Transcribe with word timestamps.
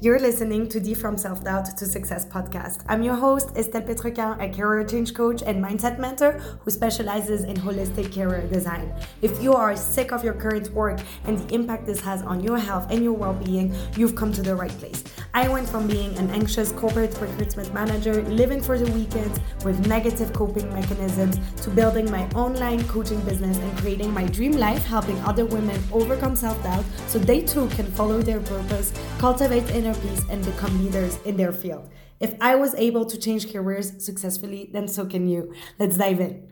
You're 0.00 0.20
listening 0.20 0.68
to 0.68 0.78
the 0.78 0.94
From 0.94 1.18
Self 1.18 1.42
Doubt 1.42 1.76
to 1.76 1.84
Success 1.84 2.24
podcast. 2.24 2.84
I'm 2.86 3.02
your 3.02 3.16
host, 3.16 3.56
Estelle 3.56 3.82
Petrequin, 3.82 4.40
a 4.40 4.48
career 4.48 4.84
change 4.86 5.12
coach 5.12 5.42
and 5.42 5.60
mindset 5.60 5.98
mentor 5.98 6.34
who 6.60 6.70
specializes 6.70 7.42
in 7.42 7.56
holistic 7.56 8.14
career 8.14 8.46
design. 8.46 8.94
If 9.22 9.42
you 9.42 9.54
are 9.54 9.74
sick 9.74 10.12
of 10.12 10.22
your 10.22 10.34
current 10.34 10.70
work 10.70 11.00
and 11.24 11.36
the 11.36 11.52
impact 11.52 11.84
this 11.84 12.00
has 12.02 12.22
on 12.22 12.44
your 12.44 12.58
health 12.58 12.86
and 12.92 13.02
your 13.02 13.14
well 13.14 13.34
being, 13.34 13.74
you've 13.96 14.14
come 14.14 14.30
to 14.34 14.40
the 14.40 14.54
right 14.54 14.70
place. 14.78 15.02
I 15.34 15.48
went 15.48 15.68
from 15.68 15.88
being 15.88 16.16
an 16.16 16.30
anxious 16.30 16.70
corporate 16.70 17.20
recruitment 17.20 17.74
manager, 17.74 18.22
living 18.22 18.60
for 18.60 18.78
the 18.78 18.90
weekends 18.92 19.40
with 19.64 19.84
negative 19.88 20.32
coping 20.32 20.72
mechanisms, 20.72 21.40
to 21.62 21.70
building 21.70 22.08
my 22.08 22.24
online 22.36 22.84
coaching 22.86 23.20
business 23.22 23.58
and 23.58 23.78
creating 23.78 24.14
my 24.14 24.26
dream 24.26 24.52
life, 24.52 24.84
helping 24.84 25.18
other 25.22 25.44
women 25.44 25.82
overcome 25.90 26.36
self 26.36 26.62
doubt 26.62 26.84
so 27.08 27.18
they 27.18 27.40
too 27.42 27.66
can 27.70 27.86
follow 27.86 28.22
their 28.22 28.38
purpose, 28.38 28.92
cultivate 29.18 29.68
inner 29.70 29.87
and 29.88 30.44
become 30.44 30.84
leaders 30.84 31.18
in 31.24 31.36
their 31.38 31.50
field. 31.50 31.88
If 32.20 32.34
I 32.42 32.56
was 32.56 32.74
able 32.74 33.06
to 33.06 33.18
change 33.18 33.50
careers 33.50 34.04
successfully, 34.04 34.68
then 34.70 34.86
so 34.86 35.06
can 35.06 35.26
you. 35.26 35.54
Let's 35.78 35.96
dive 35.96 36.20
in. 36.20 36.46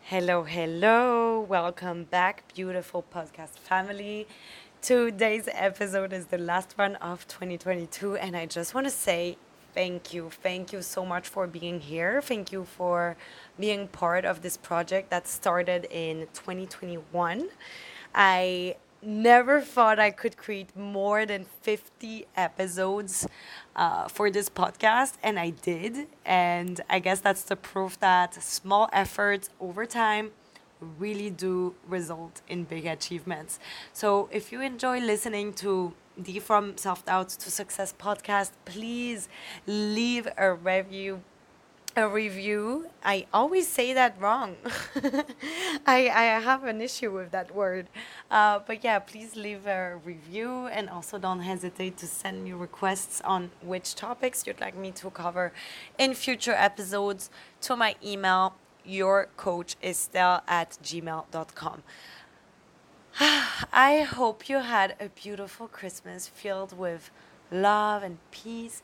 Hello, 0.00 0.42
hello. 0.42 1.46
Welcome 1.48 2.04
back, 2.04 2.52
beautiful 2.54 3.04
podcast 3.14 3.50
family. 3.50 4.26
Today's 4.80 5.48
episode 5.52 6.12
is 6.12 6.26
the 6.26 6.38
last 6.38 6.76
one 6.76 6.96
of 6.96 7.28
2022, 7.28 8.16
and 8.16 8.36
I 8.36 8.46
just 8.46 8.74
want 8.74 8.88
to 8.88 8.90
say 8.90 9.36
thank 9.72 10.12
you. 10.12 10.28
Thank 10.30 10.72
you 10.72 10.82
so 10.82 11.06
much 11.06 11.28
for 11.28 11.46
being 11.46 11.78
here. 11.78 12.20
Thank 12.20 12.50
you 12.50 12.64
for 12.64 13.16
being 13.60 13.86
part 13.86 14.24
of 14.24 14.42
this 14.42 14.56
project 14.56 15.10
that 15.10 15.28
started 15.28 15.86
in 15.88 16.26
2021. 16.32 17.48
I 18.12 18.74
never 19.02 19.60
thought 19.60 19.98
I 19.98 20.10
could 20.10 20.36
create 20.36 20.76
more 20.76 21.26
than 21.26 21.46
50 21.62 22.26
episodes 22.36 23.26
uh, 23.74 24.08
for 24.08 24.30
this 24.30 24.48
podcast, 24.48 25.14
and 25.22 25.38
I 25.38 25.50
did. 25.50 26.06
And 26.24 26.80
I 26.88 26.98
guess 27.00 27.20
that's 27.20 27.42
the 27.42 27.56
proof 27.56 27.98
that 28.00 28.34
small 28.42 28.88
efforts 28.92 29.50
over 29.60 29.86
time 29.86 30.30
really 30.98 31.30
do 31.30 31.74
result 31.88 32.40
in 32.48 32.64
big 32.64 32.86
achievements. 32.86 33.58
So 33.92 34.28
if 34.32 34.52
you 34.52 34.60
enjoy 34.60 35.00
listening 35.00 35.52
to 35.54 35.94
the 36.16 36.38
From 36.40 36.76
Self 36.76 37.04
Doubt 37.04 37.30
to 37.30 37.50
Success 37.50 37.94
podcast, 37.98 38.50
please 38.64 39.28
leave 39.66 40.28
a 40.36 40.52
review 40.52 41.22
a 41.96 42.08
review. 42.08 42.86
I 43.04 43.26
always 43.32 43.68
say 43.68 43.92
that 43.92 44.20
wrong. 44.20 44.56
I, 45.86 46.08
I 46.08 46.40
have 46.40 46.64
an 46.64 46.80
issue 46.80 47.10
with 47.10 47.30
that 47.32 47.54
word. 47.54 47.88
Uh, 48.30 48.60
but 48.66 48.82
yeah, 48.82 48.98
please 48.98 49.36
leave 49.36 49.66
a 49.66 50.00
review 50.04 50.66
and 50.68 50.88
also 50.88 51.18
don't 51.18 51.40
hesitate 51.40 51.96
to 51.98 52.06
send 52.06 52.44
me 52.44 52.52
requests 52.52 53.20
on 53.22 53.50
which 53.60 53.94
topics 53.94 54.46
you'd 54.46 54.60
like 54.60 54.76
me 54.76 54.90
to 54.92 55.10
cover 55.10 55.52
in 55.98 56.14
future 56.14 56.54
episodes 56.54 57.30
to 57.62 57.76
my 57.76 57.94
email, 58.02 58.54
yourcoachestelle 58.88 60.42
at 60.48 60.78
gmail.com. 60.82 61.82
I 63.72 64.00
hope 64.00 64.48
you 64.48 64.58
had 64.58 64.96
a 64.98 65.08
beautiful 65.10 65.68
Christmas 65.68 66.28
filled 66.28 66.76
with 66.76 67.10
love 67.50 68.02
and 68.02 68.16
peace 68.30 68.82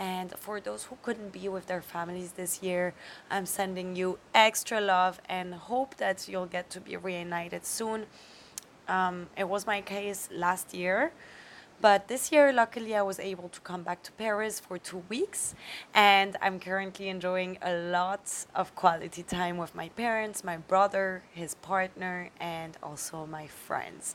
and 0.00 0.32
for 0.38 0.60
those 0.60 0.84
who 0.84 0.96
couldn't 1.02 1.30
be 1.30 1.46
with 1.50 1.66
their 1.66 1.82
families 1.82 2.32
this 2.32 2.62
year, 2.62 2.94
I'm 3.30 3.44
sending 3.44 3.94
you 3.94 4.18
extra 4.34 4.80
love 4.80 5.20
and 5.28 5.52
hope 5.52 5.98
that 5.98 6.26
you'll 6.26 6.46
get 6.46 6.70
to 6.70 6.80
be 6.80 6.96
reunited 6.96 7.66
soon. 7.66 8.06
Um, 8.88 9.26
it 9.36 9.46
was 9.46 9.66
my 9.66 9.82
case 9.82 10.30
last 10.32 10.72
year. 10.72 11.12
But 11.82 12.08
this 12.08 12.32
year, 12.32 12.52
luckily, 12.52 12.94
I 12.94 13.02
was 13.02 13.18
able 13.18 13.48
to 13.50 13.60
come 13.60 13.82
back 13.82 14.02
to 14.02 14.12
Paris 14.12 14.60
for 14.60 14.76
two 14.76 15.02
weeks, 15.08 15.54
and 15.94 16.36
I'm 16.42 16.60
currently 16.60 17.08
enjoying 17.08 17.56
a 17.62 17.74
lot 17.74 18.46
of 18.54 18.74
quality 18.74 19.22
time 19.22 19.56
with 19.56 19.74
my 19.74 19.88
parents, 19.90 20.44
my 20.44 20.58
brother, 20.58 21.22
his 21.32 21.54
partner, 21.54 22.30
and 22.38 22.76
also 22.82 23.24
my 23.24 23.46
friends. 23.46 24.14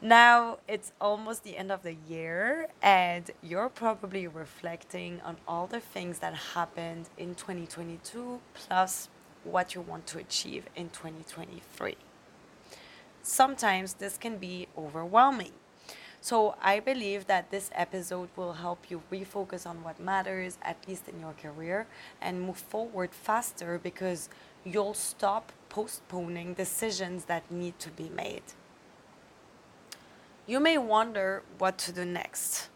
Now 0.00 0.58
it's 0.68 0.92
almost 1.00 1.42
the 1.42 1.56
end 1.56 1.72
of 1.72 1.82
the 1.82 1.96
year, 2.08 2.68
and 2.80 3.28
you're 3.42 3.68
probably 3.68 4.28
reflecting 4.28 5.20
on 5.24 5.38
all 5.48 5.66
the 5.66 5.80
things 5.80 6.20
that 6.20 6.34
happened 6.54 7.08
in 7.18 7.34
2022 7.34 8.38
plus 8.54 9.08
what 9.42 9.74
you 9.74 9.80
want 9.80 10.06
to 10.06 10.20
achieve 10.20 10.66
in 10.76 10.90
2023. 10.90 11.96
Sometimes 13.24 13.94
this 13.94 14.16
can 14.16 14.38
be 14.38 14.68
overwhelming. 14.78 15.50
So, 16.20 16.54
I 16.62 16.78
believe 16.78 17.26
that 17.26 17.50
this 17.50 17.68
episode 17.74 18.28
will 18.36 18.52
help 18.52 18.90
you 18.90 19.02
refocus 19.10 19.66
on 19.66 19.82
what 19.82 19.98
matters, 19.98 20.58
at 20.62 20.76
least 20.86 21.08
in 21.08 21.18
your 21.18 21.32
career, 21.32 21.88
and 22.20 22.42
move 22.42 22.58
forward 22.58 23.10
faster 23.12 23.80
because 23.82 24.28
you'll 24.64 24.94
stop 24.94 25.50
postponing 25.68 26.54
decisions 26.54 27.24
that 27.24 27.50
need 27.50 27.80
to 27.80 27.90
be 27.90 28.08
made. 28.10 28.42
You 30.48 30.60
may 30.60 30.78
wonder 30.78 31.42
what 31.58 31.76
to 31.80 31.92
do 31.92 32.06
next. 32.06 32.70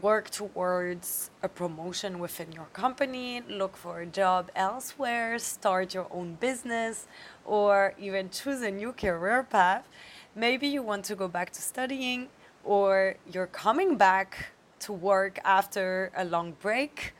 Work 0.00 0.30
towards 0.30 1.30
a 1.42 1.50
promotion 1.50 2.18
within 2.18 2.50
your 2.50 2.64
company, 2.72 3.42
look 3.46 3.76
for 3.76 4.00
a 4.00 4.06
job 4.06 4.50
elsewhere, 4.56 5.38
start 5.38 5.92
your 5.92 6.06
own 6.10 6.36
business, 6.36 7.06
or 7.44 7.92
even 7.98 8.30
choose 8.30 8.62
a 8.62 8.70
new 8.70 8.92
career 8.92 9.42
path. 9.42 9.86
Maybe 10.34 10.66
you 10.66 10.82
want 10.82 11.04
to 11.04 11.14
go 11.14 11.28
back 11.28 11.50
to 11.50 11.60
studying, 11.60 12.28
or 12.64 13.16
you're 13.30 13.48
coming 13.48 13.98
back 13.98 14.52
to 14.78 14.94
work 14.94 15.38
after 15.44 16.10
a 16.16 16.24
long 16.24 16.56
break. 16.58 17.12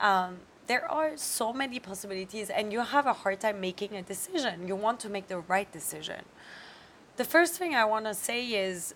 Um, 0.00 0.40
there 0.66 0.86
are 0.86 1.16
so 1.16 1.50
many 1.50 1.80
possibilities, 1.80 2.50
and 2.50 2.74
you 2.74 2.80
have 2.80 3.06
a 3.06 3.14
hard 3.14 3.40
time 3.40 3.58
making 3.58 3.96
a 3.96 4.02
decision. 4.02 4.68
You 4.68 4.76
want 4.76 5.00
to 5.00 5.08
make 5.08 5.28
the 5.28 5.38
right 5.38 5.72
decision. 5.72 6.26
The 7.16 7.24
first 7.24 7.54
thing 7.54 7.74
I 7.74 7.86
want 7.86 8.04
to 8.04 8.14
say 8.14 8.46
is 8.46 8.94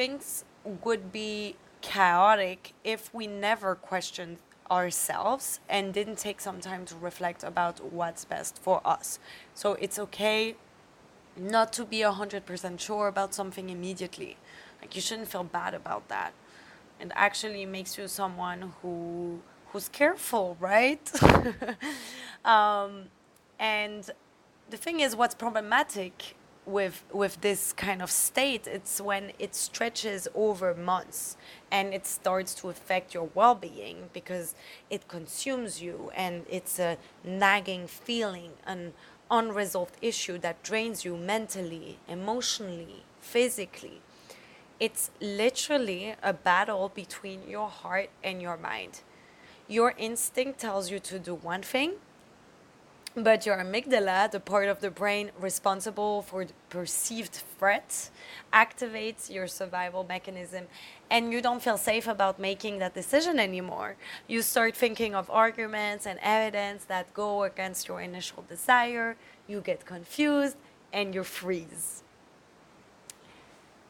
things 0.00 0.46
would 0.82 1.12
be 1.12 1.56
chaotic 1.82 2.72
if 2.84 3.12
we 3.12 3.26
never 3.26 3.74
questioned 3.74 4.38
ourselves 4.70 5.60
and 5.68 5.92
didn't 5.92 6.16
take 6.16 6.40
some 6.40 6.58
time 6.58 6.86
to 6.86 6.94
reflect 6.96 7.44
about 7.44 7.92
what's 7.92 8.24
best 8.24 8.58
for 8.62 8.80
us. 8.82 9.18
So 9.52 9.74
it's 9.74 9.98
okay 10.06 10.56
not 11.36 11.74
to 11.74 11.84
be 11.84 11.98
100% 11.98 12.80
sure 12.80 13.08
about 13.08 13.34
something 13.34 13.68
immediately. 13.68 14.38
Like 14.80 14.96
you 14.96 15.02
shouldn't 15.02 15.28
feel 15.28 15.44
bad 15.44 15.74
about 15.74 16.08
that. 16.08 16.32
It 16.98 17.12
actually 17.14 17.66
makes 17.66 17.98
you 17.98 18.08
someone 18.08 18.72
who 18.80 19.40
who's 19.68 19.88
careful, 19.90 20.56
right? 20.58 21.06
um, 22.54 22.92
and 23.58 24.10
the 24.70 24.78
thing 24.78 25.00
is 25.00 25.14
what's 25.14 25.34
problematic 25.34 26.36
with 26.66 27.04
with 27.12 27.40
this 27.40 27.72
kind 27.72 28.02
of 28.02 28.10
state 28.10 28.66
it's 28.66 29.00
when 29.00 29.32
it 29.38 29.54
stretches 29.54 30.28
over 30.34 30.74
months 30.74 31.36
and 31.70 31.94
it 31.94 32.06
starts 32.06 32.54
to 32.54 32.68
affect 32.68 33.14
your 33.14 33.30
well-being 33.34 34.10
because 34.12 34.54
it 34.90 35.08
consumes 35.08 35.80
you 35.80 36.10
and 36.14 36.44
it's 36.48 36.78
a 36.78 36.98
nagging 37.24 37.86
feeling 37.86 38.52
an 38.66 38.92
unresolved 39.30 39.96
issue 40.02 40.36
that 40.38 40.62
drains 40.62 41.04
you 41.04 41.16
mentally 41.16 41.98
emotionally 42.08 43.04
physically. 43.20 44.00
It's 44.80 45.10
literally 45.20 46.14
a 46.22 46.32
battle 46.32 46.90
between 46.94 47.48
your 47.48 47.68
heart 47.68 48.10
and 48.24 48.40
your 48.40 48.56
mind. 48.56 49.02
Your 49.68 49.94
instinct 49.98 50.58
tells 50.58 50.90
you 50.90 50.98
to 51.00 51.18
do 51.18 51.34
one 51.34 51.62
thing 51.62 51.92
but 53.16 53.44
your 53.44 53.56
amygdala, 53.56 54.30
the 54.30 54.38
part 54.40 54.68
of 54.68 54.80
the 54.80 54.90
brain 54.90 55.30
responsible 55.38 56.22
for 56.22 56.46
perceived 56.68 57.42
threat, 57.58 58.10
activates 58.52 59.30
your 59.30 59.46
survival 59.46 60.04
mechanism 60.04 60.66
and 61.10 61.32
you 61.32 61.42
don't 61.42 61.60
feel 61.60 61.76
safe 61.76 62.06
about 62.06 62.38
making 62.38 62.78
that 62.78 62.94
decision 62.94 63.40
anymore. 63.40 63.96
You 64.28 64.42
start 64.42 64.76
thinking 64.76 65.14
of 65.14 65.28
arguments 65.28 66.06
and 66.06 66.20
evidence 66.22 66.84
that 66.84 67.12
go 67.12 67.42
against 67.42 67.88
your 67.88 68.00
initial 68.00 68.44
desire, 68.48 69.16
you 69.48 69.60
get 69.60 69.84
confused, 69.84 70.56
and 70.92 71.14
you 71.14 71.24
freeze. 71.24 72.04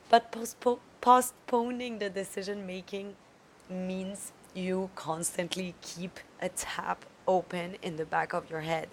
But 0.08 0.32
postpo- 0.32 0.81
postponing 1.00 1.99
the 1.99 2.08
decision 2.08 2.66
making 2.66 3.16
means 3.69 4.32
you 4.55 4.90
constantly 4.96 5.75
keep 5.82 6.19
a 6.40 6.49
tap 6.49 7.05
open 7.36 7.76
in 7.82 7.96
the 7.96 8.08
back 8.16 8.30
of 8.32 8.50
your 8.50 8.64
head. 8.72 8.88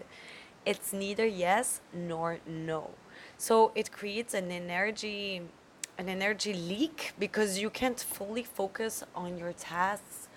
It's 0.65 0.93
neither 0.93 1.25
yes 1.25 1.81
nor 1.93 2.39
no. 2.45 2.91
So 3.37 3.71
it 3.73 3.91
creates 3.91 4.33
an 4.33 4.51
energy 4.51 5.41
an 5.99 6.09
energy 6.09 6.53
leak 6.53 7.13
because 7.17 7.57
you 7.57 7.69
can't 7.71 7.99
fully 7.99 8.43
focus 8.43 9.03
on 9.15 9.37
your 9.41 9.53
tasks. 9.53 10.27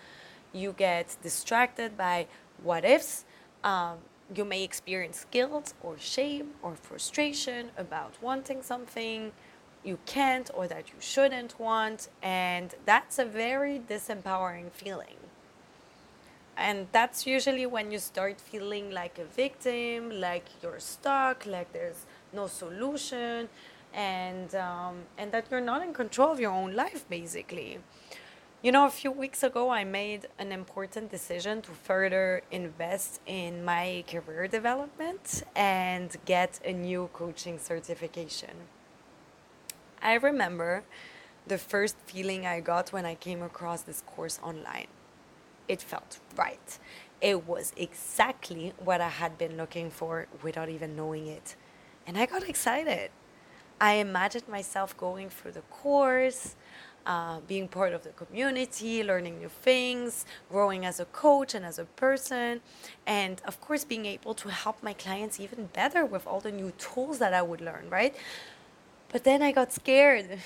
You 0.52 0.72
get 0.72 1.06
distracted 1.22 1.90
by 1.98 2.26
what 2.62 2.82
ifs. 2.96 3.24
Um, 3.62 3.98
you 4.34 4.44
may 4.44 4.62
experience 4.70 5.26
guilt 5.30 5.74
or 5.82 5.98
shame 5.98 6.46
or 6.62 6.72
frustration 6.76 7.62
about 7.76 8.12
wanting 8.22 8.62
something 8.62 9.32
you 9.84 9.98
can't 10.06 10.48
or 10.54 10.66
that 10.68 10.84
you 10.92 10.98
shouldn't 11.12 11.52
want. 11.60 12.08
And 12.22 12.74
that's 12.86 13.18
a 13.18 13.26
very 13.26 13.76
disempowering 13.92 14.70
feeling. 14.72 15.19
And 16.56 16.88
that's 16.92 17.26
usually 17.26 17.66
when 17.66 17.90
you 17.90 17.98
start 17.98 18.40
feeling 18.40 18.90
like 18.90 19.18
a 19.18 19.24
victim, 19.24 20.10
like 20.10 20.44
you're 20.62 20.80
stuck, 20.80 21.46
like 21.46 21.72
there's 21.72 22.04
no 22.32 22.46
solution, 22.46 23.48
and, 23.94 24.54
um, 24.54 24.96
and 25.16 25.32
that 25.32 25.46
you're 25.50 25.60
not 25.60 25.82
in 25.82 25.94
control 25.94 26.32
of 26.32 26.38
your 26.38 26.52
own 26.52 26.74
life, 26.74 27.08
basically. 27.08 27.78
You 28.62 28.72
know, 28.72 28.84
a 28.84 28.90
few 28.90 29.10
weeks 29.10 29.42
ago, 29.42 29.70
I 29.70 29.84
made 29.84 30.28
an 30.38 30.52
important 30.52 31.10
decision 31.10 31.62
to 31.62 31.70
further 31.70 32.42
invest 32.50 33.22
in 33.24 33.64
my 33.64 34.04
career 34.06 34.46
development 34.48 35.44
and 35.56 36.14
get 36.26 36.60
a 36.62 36.72
new 36.72 37.08
coaching 37.14 37.58
certification. 37.58 38.50
I 40.02 40.14
remember 40.14 40.84
the 41.46 41.56
first 41.56 41.96
feeling 42.04 42.46
I 42.46 42.60
got 42.60 42.92
when 42.92 43.06
I 43.06 43.14
came 43.14 43.42
across 43.42 43.80
this 43.80 44.02
course 44.06 44.38
online. 44.42 44.88
It 45.70 45.80
felt 45.80 46.18
right. 46.36 46.68
It 47.20 47.46
was 47.46 47.72
exactly 47.76 48.72
what 48.78 49.00
I 49.00 49.12
had 49.22 49.38
been 49.38 49.56
looking 49.56 49.88
for 49.88 50.26
without 50.42 50.68
even 50.68 50.96
knowing 50.96 51.28
it. 51.28 51.54
And 52.08 52.18
I 52.18 52.26
got 52.26 52.42
excited. 52.48 53.10
I 53.80 53.92
imagined 54.08 54.48
myself 54.48 54.96
going 54.96 55.30
through 55.30 55.52
the 55.52 55.66
course, 55.82 56.56
uh, 57.06 57.38
being 57.46 57.68
part 57.68 57.92
of 57.92 58.02
the 58.02 58.10
community, 58.22 59.04
learning 59.04 59.38
new 59.38 59.48
things, 59.48 60.26
growing 60.50 60.84
as 60.84 60.98
a 60.98 61.04
coach 61.06 61.54
and 61.54 61.64
as 61.64 61.78
a 61.78 61.84
person, 61.84 62.60
and 63.06 63.40
of 63.44 63.60
course, 63.60 63.84
being 63.84 64.06
able 64.06 64.34
to 64.34 64.48
help 64.48 64.82
my 64.82 64.92
clients 64.92 65.38
even 65.38 65.66
better 65.80 66.04
with 66.04 66.26
all 66.26 66.40
the 66.40 66.52
new 66.52 66.72
tools 66.78 67.20
that 67.20 67.32
I 67.32 67.42
would 67.42 67.60
learn, 67.60 67.88
right? 67.88 68.14
But 69.12 69.22
then 69.22 69.40
I 69.40 69.52
got 69.52 69.72
scared. 69.72 70.40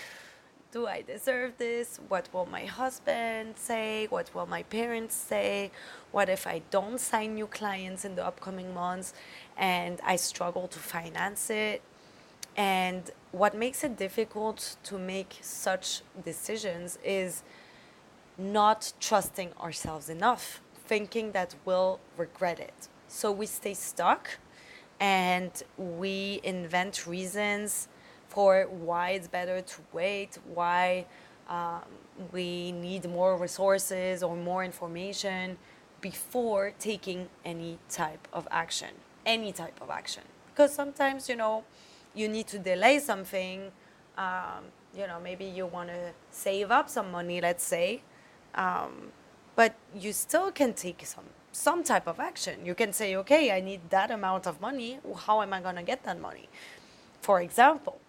Do 0.75 0.89
I 0.89 1.03
deserve 1.03 1.57
this? 1.57 2.01
What 2.09 2.29
will 2.33 2.47
my 2.47 2.65
husband 2.65 3.55
say? 3.57 4.09
What 4.11 4.35
will 4.35 4.47
my 4.47 4.65
parents 4.65 5.15
say? 5.15 5.71
What 6.11 6.29
if 6.29 6.49
I 6.49 6.63
don't 6.73 6.99
sign 6.99 7.37
new 7.37 7.47
clients 7.47 8.05
in 8.05 8.17
the 8.17 8.27
upcoming 8.27 8.75
months 8.75 9.15
and 9.57 10.01
I 10.05 10.17
struggle 10.17 10.67
to 10.67 10.79
finance 10.81 11.49
it? 11.49 11.81
And 12.57 13.09
what 13.31 13.57
makes 13.57 13.85
it 13.85 13.97
difficult 13.97 14.75
to 14.83 14.99
make 14.99 15.39
such 15.43 16.03
decisions 16.25 16.99
is 17.05 17.45
not 18.37 18.95
trusting 18.99 19.53
ourselves 19.61 20.09
enough, 20.09 20.61
thinking 20.89 21.31
that 21.31 21.55
we'll 21.65 22.01
regret 22.17 22.59
it. 22.59 22.89
So 23.07 23.31
we 23.31 23.47
stay 23.47 23.75
stuck 23.75 24.39
and 24.99 25.53
we 25.79 26.41
invent 26.43 27.07
reasons 27.07 27.87
why 28.35 29.11
it's 29.11 29.29
better 29.29 29.61
to 29.61 29.81
wait, 29.93 30.39
why 30.53 31.07
um, 31.49 31.83
we 32.33 32.73
need 32.73 33.09
more 33.09 33.37
resources 33.37 34.23
or 34.23 34.37
more 34.37 34.65
information 34.65 35.57
before 36.01 36.73
taking 36.79 37.29
any 37.45 37.79
type 37.89 38.29
of 38.33 38.47
action. 38.51 38.91
Any 39.25 39.53
type 39.53 39.81
of 39.81 39.91
action. 39.91 40.23
Because 40.51 40.75
sometimes, 40.75 41.29
you 41.29 41.37
know, 41.37 41.65
you 42.15 42.29
need 42.29 42.47
to 42.49 42.59
delay 42.59 42.99
something. 42.99 43.73
Um, 44.17 44.65
you 44.97 45.07
know, 45.07 45.19
maybe 45.23 45.45
you 45.45 45.67
want 45.67 45.89
to 45.89 46.13
save 46.31 46.71
up 46.71 46.89
some 46.89 47.11
money, 47.11 47.41
let's 47.41 47.65
say, 47.65 48.03
um, 48.55 49.13
but 49.57 49.75
you 49.95 50.13
still 50.13 50.53
can 50.53 50.73
take 50.75 51.05
some 51.05 51.25
some 51.53 51.85
type 51.85 52.09
of 52.09 52.19
action. 52.19 52.67
You 52.67 52.75
can 52.75 52.93
say, 52.93 53.17
okay, 53.17 53.53
I 53.53 53.61
need 53.61 53.89
that 53.91 54.11
amount 54.11 54.47
of 54.47 54.61
money. 54.61 54.99
How 55.25 55.41
am 55.41 55.53
I 55.53 55.61
going 55.61 55.77
to 55.77 55.83
get 55.83 56.03
that 56.05 56.21
money? 56.21 56.49
For 57.21 57.41
example. 57.41 58.01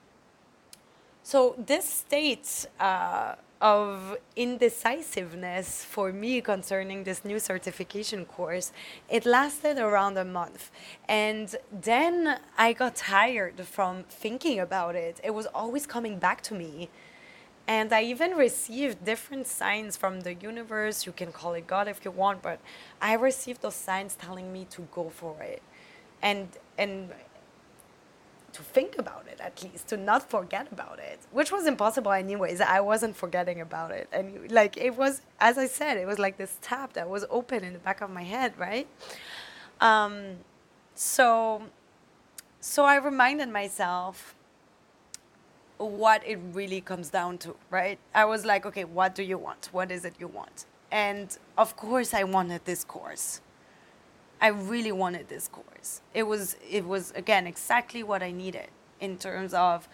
So 1.26 1.56
this 1.58 1.90
state 1.90 2.68
uh, 2.80 3.34
of 3.60 4.16
indecisiveness 4.36 5.84
for 5.84 6.14
me 6.14 6.40
concerning 6.40 7.04
this 7.04 7.26
new 7.26 7.40
certification 7.40 8.26
course 8.26 8.72
it 9.10 9.26
lasted 9.26 9.80
around 9.80 10.20
a 10.20 10.24
month. 10.24 10.70
And 11.10 11.56
then 11.72 12.40
i 12.60 12.74
got 12.74 12.96
tired 12.96 13.60
from 13.62 14.04
thinking 14.08 14.60
about 14.60 14.96
it. 14.96 15.20
It 15.24 15.34
was 15.34 15.48
always 15.48 15.88
coming 15.88 16.20
back 16.20 16.42
to 16.44 16.54
me. 16.54 16.90
And 17.68 17.92
i 17.92 18.04
even 18.04 18.34
received 18.34 19.04
different 19.04 19.48
signs 19.48 19.98
from 19.98 20.22
the 20.22 20.36
universe. 20.36 21.08
You 21.08 21.12
can 21.12 21.32
call 21.32 21.56
it 21.56 21.66
god 21.66 21.88
if 21.88 22.06
you 22.06 22.12
want 22.12 22.44
but 22.44 22.60
i 23.02 23.14
received 23.16 23.64
those 23.64 23.74
signs 23.90 24.16
telling 24.16 24.54
me 24.54 24.68
to 24.76 24.88
go 24.92 25.10
for 25.10 25.42
it. 25.42 25.64
And 26.22 26.50
and 26.78 27.10
to 28.56 28.62
think 28.62 28.98
about 28.98 29.26
it 29.32 29.40
at 29.42 29.62
least 29.64 29.88
to 29.90 29.98
not 29.98 30.30
forget 30.30 30.66
about 30.72 30.98
it 30.98 31.20
which 31.32 31.52
was 31.52 31.68
impossible 31.68 32.14
anyways. 32.14 32.62
I 32.62 32.80
wasn't 32.80 33.16
forgetting 33.16 33.60
about 33.60 33.92
it 33.92 34.08
and 34.14 34.50
like 34.50 34.78
it 34.78 34.96
was 34.96 35.22
as 35.40 35.58
i 35.58 35.68
said 35.68 35.98
it 35.98 36.08
was 36.08 36.20
like 36.20 36.38
this 36.38 36.58
tap 36.62 36.94
that 36.94 37.10
was 37.10 37.26
open 37.30 37.64
in 37.66 37.74
the 37.74 37.80
back 37.80 38.00
of 38.02 38.10
my 38.10 38.24
head 38.24 38.54
right? 38.58 38.88
Um, 39.82 40.38
so 40.94 41.64
so 42.62 42.86
i 42.86 42.96
reminded 42.96 43.50
myself 43.50 44.34
what 45.78 46.26
it 46.26 46.40
really 46.54 46.80
comes 46.80 47.10
down 47.10 47.38
to 47.40 47.56
right? 47.70 48.00
I 48.14 48.26
was 48.26 48.46
like 48.46 48.66
okay 48.66 48.86
what 48.86 49.16
do 49.16 49.24
you 49.24 49.38
want? 49.38 49.70
What 49.74 49.92
is 49.92 50.06
it 50.06 50.14
you 50.18 50.28
want? 50.28 50.66
And 50.92 51.38
of 51.58 51.76
course 51.76 52.14
i 52.14 52.24
wanted 52.24 52.62
this 52.64 52.84
course 52.86 53.42
I 54.42 54.48
really 54.50 54.92
wanted 54.92 55.30
this 55.30 55.48
course. 55.48 56.02
It 56.14 56.24
was 56.24 56.58
it 56.70 56.86
was 56.86 57.12
again 57.12 57.48
exactly 57.48 58.04
what 58.04 58.22
I 58.22 58.32
needed 58.32 58.68
in 59.00 59.18
terms 59.18 59.54
of 59.54 59.88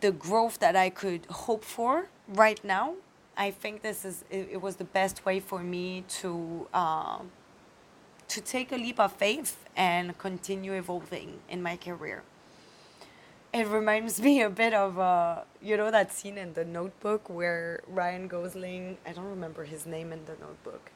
the 0.00 0.12
growth 0.12 0.58
that 0.60 0.76
I 0.76 0.90
could 0.90 1.26
hope 1.26 1.64
for 1.64 2.08
right 2.28 2.62
now. 2.64 2.94
I 3.36 3.50
think 3.50 3.82
this 3.82 4.04
is 4.04 4.24
it, 4.30 4.48
it 4.52 4.62
was 4.62 4.76
the 4.76 4.84
best 4.84 5.24
way 5.24 5.40
for 5.40 5.60
me 5.60 6.04
to 6.20 6.66
um, 6.72 7.30
to 8.28 8.40
take 8.40 8.72
a 8.72 8.76
leap 8.76 8.98
of 8.98 9.12
faith 9.12 9.68
and 9.76 10.16
continue 10.18 10.72
evolving 10.72 11.40
in 11.48 11.62
my 11.62 11.76
career. 11.76 12.22
It 13.52 13.68
reminds 13.68 14.20
me 14.20 14.42
a 14.42 14.50
bit 14.50 14.74
of 14.74 14.98
uh, 14.98 15.42
you 15.62 15.76
know 15.76 15.90
that 15.90 16.12
scene 16.12 16.38
in 16.38 16.54
the 16.54 16.64
Notebook 16.64 17.28
where 17.28 17.82
Ryan 17.86 18.28
Gosling 18.28 18.96
I 19.06 19.12
don't 19.12 19.30
remember 19.30 19.64
his 19.64 19.86
name 19.86 20.12
in 20.12 20.24
the 20.24 20.36
Notebook 20.40 20.90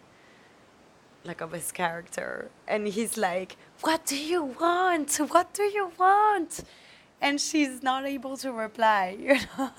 like 1.24 1.40
of 1.40 1.52
his 1.52 1.72
character. 1.72 2.50
And 2.66 2.88
he's 2.88 3.16
like 3.16 3.56
what 3.82 4.06
do 4.06 4.16
you 4.16 4.42
want? 4.44 5.16
What 5.16 5.54
do 5.54 5.62
you 5.62 5.92
want? 5.98 6.64
And 7.20 7.40
she's 7.40 7.82
not 7.82 8.06
able 8.06 8.36
to 8.38 8.52
reply 8.52 9.16
you 9.20 9.38
know? 9.56 9.70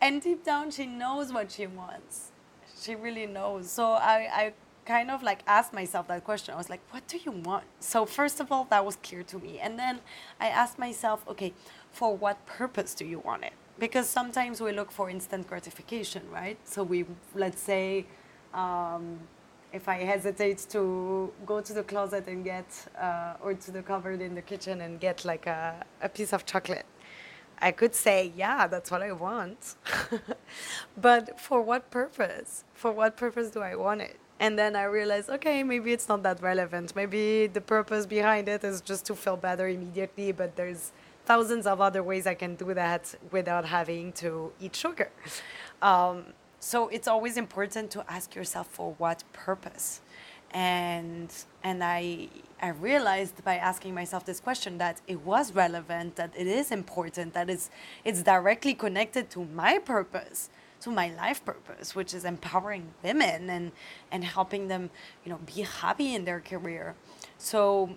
And 0.00 0.20
deep 0.22 0.44
down 0.44 0.70
she 0.70 0.86
knows 0.86 1.32
what 1.32 1.52
she 1.52 1.66
wants. 1.66 2.32
She 2.78 2.94
really 2.94 3.26
knows. 3.26 3.70
So 3.70 3.84
i 3.92 4.28
i 4.32 4.52
kind 4.84 5.10
of 5.10 5.20
like 5.20 5.40
asked 5.48 5.72
myself 5.72 6.06
that 6.08 6.22
question. 6.24 6.54
I 6.54 6.56
was 6.56 6.70
like 6.70 6.80
what 6.90 7.06
do 7.08 7.18
you 7.24 7.32
want? 7.32 7.64
So 7.80 8.06
first 8.06 8.40
of 8.40 8.52
all 8.52 8.66
that 8.70 8.84
was 8.84 8.96
clear 8.96 9.22
to 9.24 9.38
me. 9.38 9.58
And 9.58 9.78
then 9.78 10.00
i 10.40 10.48
asked 10.48 10.78
myself 10.78 11.26
okay 11.28 11.52
for 11.92 12.16
what 12.16 12.44
purpose 12.46 12.94
do 12.94 13.04
you 13.04 13.18
want 13.20 13.44
it? 13.44 13.52
Because 13.78 14.08
sometimes 14.08 14.60
we 14.60 14.72
look 14.72 14.90
for 14.90 15.10
instant 15.10 15.46
gratification 15.48 16.22
right? 16.30 16.58
So 16.64 16.82
we 16.82 17.04
let's 17.34 17.60
say 17.62 18.06
um, 18.54 19.20
if 19.76 19.88
I 19.88 19.98
hesitate 20.14 20.58
to 20.70 21.32
go 21.44 21.60
to 21.60 21.72
the 21.72 21.82
closet 21.82 22.26
and 22.26 22.44
get, 22.44 22.68
uh, 22.98 23.44
or 23.44 23.54
to 23.54 23.70
the 23.70 23.82
cupboard 23.82 24.20
in 24.20 24.34
the 24.34 24.42
kitchen 24.42 24.80
and 24.80 24.98
get 24.98 25.24
like 25.24 25.46
a, 25.46 25.84
a 26.02 26.08
piece 26.08 26.32
of 26.32 26.44
chocolate, 26.46 26.86
I 27.58 27.70
could 27.72 27.94
say, 27.94 28.32
yeah, 28.36 28.66
that's 28.66 28.90
what 28.90 29.02
I 29.02 29.12
want. 29.12 29.76
but 31.06 31.38
for 31.38 31.60
what 31.60 31.90
purpose? 31.90 32.64
For 32.74 32.90
what 32.90 33.16
purpose 33.16 33.50
do 33.50 33.60
I 33.60 33.76
want 33.76 34.00
it? 34.00 34.18
And 34.38 34.58
then 34.58 34.76
I 34.76 34.84
realized, 34.84 35.30
okay, 35.30 35.62
maybe 35.62 35.92
it's 35.92 36.08
not 36.08 36.22
that 36.24 36.42
relevant. 36.42 36.94
Maybe 36.94 37.46
the 37.46 37.62
purpose 37.62 38.04
behind 38.04 38.48
it 38.48 38.64
is 38.64 38.80
just 38.80 39.06
to 39.06 39.14
feel 39.14 39.36
better 39.36 39.68
immediately, 39.68 40.32
but 40.32 40.56
there's 40.56 40.92
thousands 41.24 41.66
of 41.66 41.80
other 41.80 42.02
ways 42.02 42.26
I 42.26 42.34
can 42.34 42.54
do 42.54 42.74
that 42.74 43.14
without 43.30 43.64
having 43.64 44.12
to 44.24 44.52
eat 44.60 44.76
sugar. 44.76 45.10
Um, 45.80 46.26
so 46.66 46.88
it's 46.88 47.06
always 47.06 47.36
important 47.36 47.92
to 47.92 48.04
ask 48.10 48.34
yourself 48.34 48.66
for 48.66 48.96
what 48.98 49.22
purpose. 49.32 50.00
And 50.50 51.30
and 51.62 51.82
i 51.84 52.28
i 52.60 52.68
realized 52.68 53.44
by 53.44 53.56
asking 53.56 53.92
myself 53.94 54.24
this 54.24 54.40
question 54.40 54.78
that 54.78 55.00
it 55.06 55.20
was 55.32 55.52
relevant 55.52 56.16
that 56.16 56.32
it 56.36 56.46
is 56.46 56.70
important 56.70 57.34
that 57.34 57.50
it's 57.50 57.68
it's 58.04 58.22
directly 58.22 58.74
connected 58.74 59.28
to 59.30 59.40
my 59.62 59.78
purpose 59.78 60.48
to 60.80 60.90
my 60.90 61.08
life 61.22 61.44
purpose 61.44 61.94
which 61.98 62.14
is 62.14 62.24
empowering 62.24 62.84
women 63.02 63.50
and 63.50 63.66
and 64.12 64.24
helping 64.24 64.68
them 64.68 64.90
you 65.24 65.30
know 65.30 65.40
be 65.54 65.62
happy 65.62 66.14
in 66.16 66.24
their 66.24 66.40
career. 66.40 66.94
So 67.38 67.90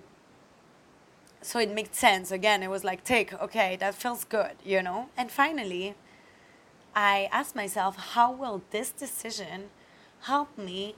so 1.42 1.60
it 1.60 1.72
made 1.80 1.96
sense. 1.96 2.32
Again 2.32 2.62
it 2.62 2.70
was 2.76 2.84
like 2.84 3.04
take 3.04 3.30
okay 3.46 3.78
that 3.78 3.96
feels 3.96 4.24
good 4.26 4.56
you 4.64 4.82
know? 4.84 5.10
And 5.18 5.32
finally 5.32 5.96
I 7.00 7.30
asked 7.32 7.56
myself, 7.56 7.96
how 8.14 8.30
will 8.30 8.62
this 8.72 8.92
decision 8.92 9.70
help 10.24 10.58
me 10.58 10.96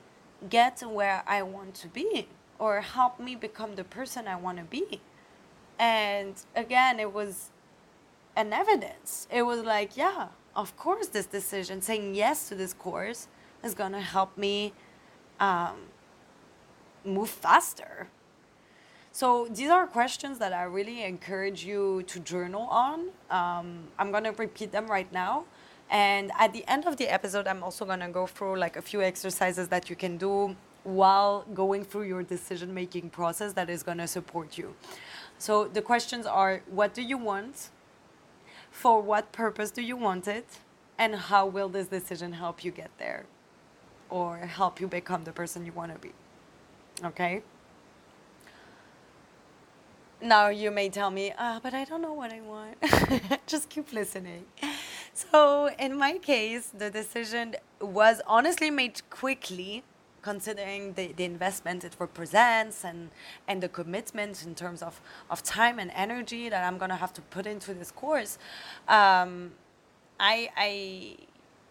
get 0.50 0.78
to 0.78 0.90
where 0.90 1.22
I 1.28 1.44
want 1.44 1.76
to 1.76 1.88
be 1.88 2.28
or 2.58 2.82
help 2.82 3.20
me 3.20 3.36
become 3.36 3.76
the 3.76 3.84
person 3.84 4.28
I 4.28 4.36
want 4.36 4.58
to 4.58 4.64
be? 4.64 5.00
And 5.78 6.34
again, 6.56 7.00
it 7.00 7.14
was 7.14 7.52
an 8.36 8.52
evidence. 8.52 9.28
It 9.30 9.44
was 9.44 9.62
like, 9.62 9.96
yeah, 9.96 10.30
of 10.56 10.76
course, 10.76 11.06
this 11.06 11.28
decision, 11.28 11.84
saying 11.84 12.16
yes 12.16 12.50
to 12.50 12.56
this 12.56 12.74
course, 12.74 13.28
is 13.64 13.76
going 13.76 13.92
to 13.92 14.02
help 14.02 14.36
me 14.36 14.74
um, 15.40 15.76
move 17.06 17.30
faster. 17.30 18.08
So 19.12 19.48
these 19.52 19.70
are 19.70 19.86
questions 19.86 20.40
that 20.40 20.52
I 20.52 20.64
really 20.64 21.04
encourage 21.04 21.64
you 21.64 22.02
to 22.08 22.20
journal 22.22 22.64
on. 22.64 23.10
Um, 23.30 23.84
I'm 24.00 24.10
going 24.10 24.24
to 24.24 24.32
repeat 24.32 24.72
them 24.72 24.88
right 24.88 25.12
now. 25.14 25.46
And 25.92 26.32
at 26.40 26.54
the 26.54 26.66
end 26.70 26.88
of 26.88 26.96
the 26.96 27.10
episode, 27.10 27.48
I'm 27.48 27.62
also 27.62 27.84
going 27.84 28.00
to 28.00 28.08
go 28.08 28.26
through 28.26 28.58
like 28.58 28.78
a 28.78 28.82
few 28.82 29.02
exercises 29.02 29.68
that 29.68 29.90
you 29.90 29.96
can 29.98 30.18
do 30.18 30.56
while 30.84 31.46
going 31.54 31.84
through 31.84 32.04
your 32.04 32.24
decision 32.24 32.74
making 32.74 33.10
process 33.10 33.54
that 33.54 33.70
is 33.70 33.84
going 33.84 33.98
to 33.98 34.08
support 34.08 34.58
you. 34.58 34.74
So 35.38 35.66
the 35.66 35.82
questions 35.82 36.26
are 36.26 36.62
what 36.70 36.94
do 36.94 37.02
you 37.02 37.18
want? 37.18 37.70
For 38.72 39.02
what 39.02 39.34
purpose 39.34 39.70
do 39.70 39.82
you 39.82 39.98
want 39.98 40.28
it? 40.30 40.48
And 40.98 41.16
how 41.16 41.46
will 41.46 41.68
this 41.68 41.88
decision 41.88 42.34
help 42.34 42.64
you 42.64 42.72
get 42.72 42.92
there? 42.98 43.26
Or 44.10 44.38
help 44.38 44.80
you 44.80 44.88
become 44.88 45.26
the 45.26 45.34
person 45.34 45.66
you 45.66 45.74
want 45.74 45.94
to 45.94 46.00
be? 46.00 46.14
Okay? 47.04 47.42
Now 50.22 50.50
you 50.50 50.72
may 50.72 50.88
tell 50.90 51.12
me, 51.12 51.34
uh, 51.38 51.60
but 51.62 51.74
I 51.74 51.84
don't 51.84 52.02
know 52.02 52.14
what 52.14 52.32
I 52.32 52.42
want. 52.42 52.78
Just 53.48 53.68
keep 53.70 53.92
listening. 53.92 54.46
So, 55.32 55.70
in 55.78 55.98
my 55.98 56.18
case, 56.20 56.72
the 56.76 56.90
decision 56.90 57.56
was 57.82 58.22
honestly 58.26 58.72
made 58.72 59.02
quickly 59.10 59.84
considering 60.22 60.94
the, 60.94 61.14
the 61.14 61.24
investment 61.24 61.84
it 61.84 61.96
represents 62.00 62.86
and, 62.86 63.10
and 63.48 63.62
the 63.62 63.70
commitment 63.70 64.46
in 64.46 64.56
terms 64.56 64.82
of, 64.82 65.02
of 65.30 65.44
time 65.44 65.80
and 65.80 65.92
energy 65.96 66.48
that 66.50 66.64
I'm 66.64 66.78
going 66.78 66.90
to 66.90 66.96
have 66.96 67.14
to 67.14 67.22
put 67.22 67.46
into 67.46 67.74
this 67.74 67.92
course, 67.92 68.38
um, 68.88 69.52
I, 70.20 70.50
I 70.56 71.18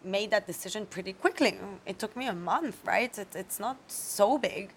made 0.03 0.31
that 0.31 0.47
decision 0.47 0.85
pretty 0.85 1.13
quickly. 1.13 1.57
It 1.85 1.99
took 1.99 2.15
me 2.15 2.27
a 2.27 2.33
month, 2.33 2.79
right? 2.85 3.17
It, 3.17 3.35
it's 3.35 3.59
not 3.59 3.77
so 3.87 4.37
big. 4.37 4.73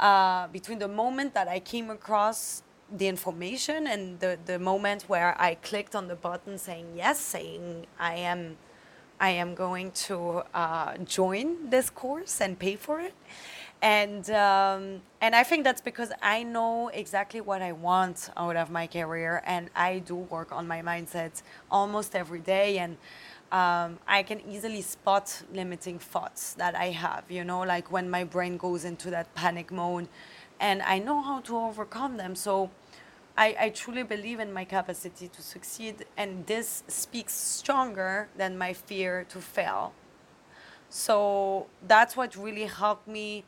Uh, 0.00 0.46
between 0.48 0.78
the 0.78 0.88
moment 0.88 1.34
that 1.34 1.48
I 1.48 1.60
came 1.60 1.90
across 1.90 2.62
the 2.96 3.08
information 3.08 3.86
and 3.86 4.18
the, 4.20 4.38
the 4.46 4.58
moment 4.58 5.04
where 5.08 5.40
I 5.40 5.56
clicked 5.56 5.94
on 5.94 6.08
the 6.08 6.16
button 6.16 6.58
saying 6.58 6.86
yes, 6.96 7.20
saying 7.20 7.86
I 7.98 8.14
am 8.14 8.56
I 9.20 9.30
am 9.30 9.54
going 9.54 9.90
to 10.06 10.42
uh, 10.54 10.96
join 10.98 11.70
this 11.70 11.90
course 11.90 12.40
and 12.40 12.58
pay 12.58 12.76
for 12.76 13.00
it. 13.00 13.14
And 13.80 14.28
um, 14.30 15.02
and 15.20 15.36
I 15.36 15.44
think 15.44 15.62
that's 15.64 15.80
because 15.80 16.12
I 16.20 16.42
know 16.42 16.88
exactly 16.88 17.40
what 17.40 17.62
I 17.62 17.72
want 17.72 18.30
out 18.36 18.56
of 18.56 18.70
my 18.70 18.88
career, 18.88 19.40
and 19.46 19.70
I 19.76 20.00
do 20.00 20.16
work 20.16 20.50
on 20.50 20.66
my 20.66 20.82
mindset 20.82 21.42
almost 21.70 22.16
every 22.16 22.40
day, 22.40 22.78
and 22.78 22.96
um, 23.52 24.00
I 24.08 24.24
can 24.24 24.40
easily 24.48 24.82
spot 24.82 25.42
limiting 25.52 26.00
thoughts 26.00 26.54
that 26.54 26.74
I 26.74 26.86
have. 26.86 27.24
You 27.28 27.44
know, 27.44 27.60
like 27.60 27.92
when 27.92 28.10
my 28.10 28.24
brain 28.24 28.56
goes 28.56 28.84
into 28.84 29.10
that 29.10 29.32
panic 29.36 29.70
mode, 29.70 30.08
and 30.58 30.82
I 30.82 30.98
know 30.98 31.22
how 31.22 31.40
to 31.42 31.56
overcome 31.56 32.16
them. 32.16 32.34
So 32.34 32.70
I, 33.38 33.56
I 33.60 33.68
truly 33.70 34.02
believe 34.02 34.40
in 34.40 34.52
my 34.52 34.64
capacity 34.64 35.28
to 35.28 35.42
succeed, 35.42 36.04
and 36.16 36.44
this 36.46 36.82
speaks 36.88 37.32
stronger 37.32 38.28
than 38.36 38.58
my 38.58 38.72
fear 38.72 39.24
to 39.28 39.38
fail. 39.38 39.92
So 40.90 41.68
that's 41.86 42.16
what 42.16 42.34
really 42.34 42.64
helped 42.64 43.06
me 43.06 43.44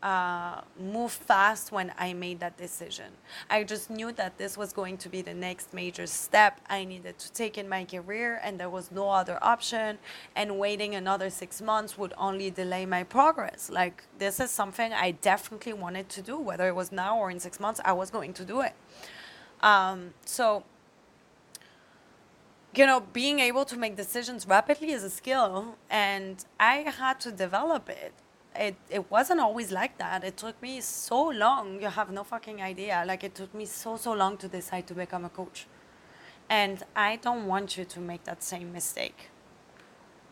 uh, 0.00 0.60
move 0.78 1.10
fast 1.10 1.72
when 1.72 1.92
I 1.98 2.12
made 2.12 2.38
that 2.38 2.56
decision. 2.56 3.06
I 3.50 3.64
just 3.64 3.90
knew 3.90 4.12
that 4.12 4.38
this 4.38 4.56
was 4.56 4.72
going 4.72 4.96
to 4.98 5.08
be 5.08 5.22
the 5.22 5.34
next 5.34 5.74
major 5.74 6.06
step 6.06 6.60
I 6.68 6.84
needed 6.84 7.18
to 7.18 7.32
take 7.32 7.58
in 7.58 7.68
my 7.68 7.84
career, 7.84 8.40
and 8.44 8.60
there 8.60 8.70
was 8.70 8.92
no 8.92 9.10
other 9.10 9.38
option. 9.42 9.98
And 10.36 10.56
waiting 10.58 10.94
another 10.94 11.30
six 11.30 11.60
months 11.60 11.98
would 11.98 12.14
only 12.16 12.50
delay 12.50 12.86
my 12.86 13.02
progress. 13.02 13.70
Like, 13.70 14.04
this 14.18 14.38
is 14.38 14.52
something 14.52 14.92
I 14.92 15.12
definitely 15.12 15.72
wanted 15.72 16.08
to 16.10 16.22
do, 16.22 16.38
whether 16.38 16.68
it 16.68 16.76
was 16.76 16.92
now 16.92 17.18
or 17.18 17.28
in 17.30 17.40
six 17.40 17.58
months, 17.58 17.80
I 17.84 17.92
was 17.92 18.08
going 18.10 18.34
to 18.34 18.44
do 18.44 18.60
it. 18.60 18.74
Um, 19.62 20.14
so, 20.24 20.64
you 22.74 22.86
know, 22.86 23.00
being 23.00 23.38
able 23.38 23.64
to 23.66 23.76
make 23.76 23.96
decisions 23.96 24.46
rapidly 24.46 24.92
is 24.92 25.04
a 25.04 25.10
skill, 25.10 25.76
and 25.88 26.44
I 26.58 26.76
had 26.98 27.20
to 27.20 27.30
develop 27.30 27.88
it. 27.88 28.12
It, 28.54 28.76
it 28.90 29.10
wasn't 29.10 29.40
always 29.40 29.70
like 29.72 29.98
that. 29.98 30.24
It 30.24 30.36
took 30.36 30.60
me 30.60 30.80
so 30.80 31.28
long. 31.28 31.80
You 31.80 31.88
have 31.88 32.10
no 32.10 32.22
fucking 32.24 32.60
idea. 32.60 33.02
Like, 33.06 33.24
it 33.24 33.34
took 33.34 33.54
me 33.54 33.64
so, 33.64 33.96
so 33.96 34.12
long 34.12 34.36
to 34.38 34.48
decide 34.48 34.86
to 34.88 34.94
become 34.94 35.24
a 35.24 35.30
coach. 35.30 35.66
And 36.50 36.82
I 36.94 37.16
don't 37.16 37.46
want 37.46 37.78
you 37.78 37.84
to 37.84 38.00
make 38.00 38.24
that 38.24 38.42
same 38.42 38.72
mistake. 38.72 39.30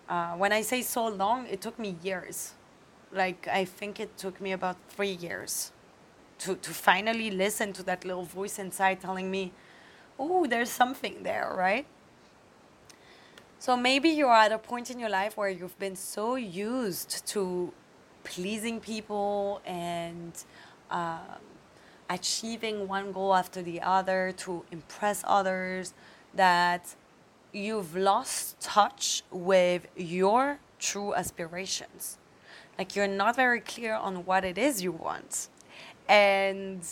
Uh, 0.07 0.35
when 0.35 0.53
I 0.53 0.61
say 0.61 0.83
so 0.83 1.07
long, 1.07 1.47
it 1.47 1.61
took 1.63 1.79
me 1.79 1.97
years. 2.03 2.53
Like, 3.13 3.49
I 3.49 3.65
think 3.65 4.01
it 4.01 4.19
took 4.19 4.41
me 4.41 4.53
about 4.53 4.77
three 4.89 5.13
years 5.13 5.73
to, 6.41 6.57
to 6.57 6.71
finally 6.71 7.31
listen 7.31 7.73
to 7.75 7.83
that 7.85 8.05
little 8.05 8.25
voice 8.25 8.59
inside 8.59 9.01
telling 9.01 9.31
me, 9.31 9.53
oh, 10.19 10.47
there's 10.47 10.71
something 10.71 11.23
there, 11.23 11.55
right? 11.57 11.87
So 13.59 13.77
maybe 13.77 14.09
you're 14.09 14.33
at 14.33 14.53
a 14.53 14.59
point 14.59 14.91
in 14.91 14.99
your 14.99 15.11
life 15.11 15.37
where 15.37 15.51
you've 15.51 15.79
been 15.79 15.97
so 15.97 16.37
used 16.37 17.27
to 17.29 17.73
pleasing 18.25 18.81
people 18.81 19.61
and 19.67 20.33
um, 20.91 21.41
achieving 22.09 22.89
one 22.89 23.13
goal 23.13 23.35
after 23.35 23.61
the 23.61 23.83
other 23.83 24.33
to 24.39 24.65
impress 24.71 25.23
others 25.27 25.93
that 26.35 26.95
you've 27.53 27.95
lost 27.95 28.59
touch 28.61 29.23
with 29.31 29.87
your 29.95 30.59
true 30.79 31.15
aspirations. 31.15 32.17
Like 32.79 32.97
you're 32.97 33.09
not 33.09 33.37
very 33.37 33.61
clear 33.61 33.95
on 33.95 34.25
what 34.25 34.43
it 34.43 34.57
is 34.57 34.83
you 34.83 34.93
want 34.93 35.49
and 36.11 36.83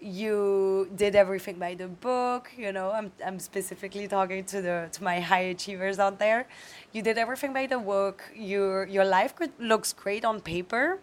you 0.00 0.90
did 0.96 1.16
everything 1.16 1.58
by 1.58 1.74
the 1.74 1.88
book 1.88 2.50
you 2.56 2.72
know 2.72 2.90
i'm, 2.92 3.12
I'm 3.26 3.38
specifically 3.40 4.08
talking 4.08 4.44
to 4.46 4.62
the 4.62 4.88
to 4.92 5.04
my 5.04 5.20
high 5.20 5.46
achievers 5.56 5.98
out 5.98 6.18
there. 6.18 6.46
You 6.92 7.02
did 7.02 7.18
everything 7.18 7.52
by 7.54 7.66
the 7.66 7.78
book. 7.78 8.22
Your 8.36 8.86
your 8.86 9.04
life 9.04 9.34
could, 9.36 9.52
looks 9.58 9.92
great 9.92 10.24
on 10.24 10.40
paper. 10.40 11.00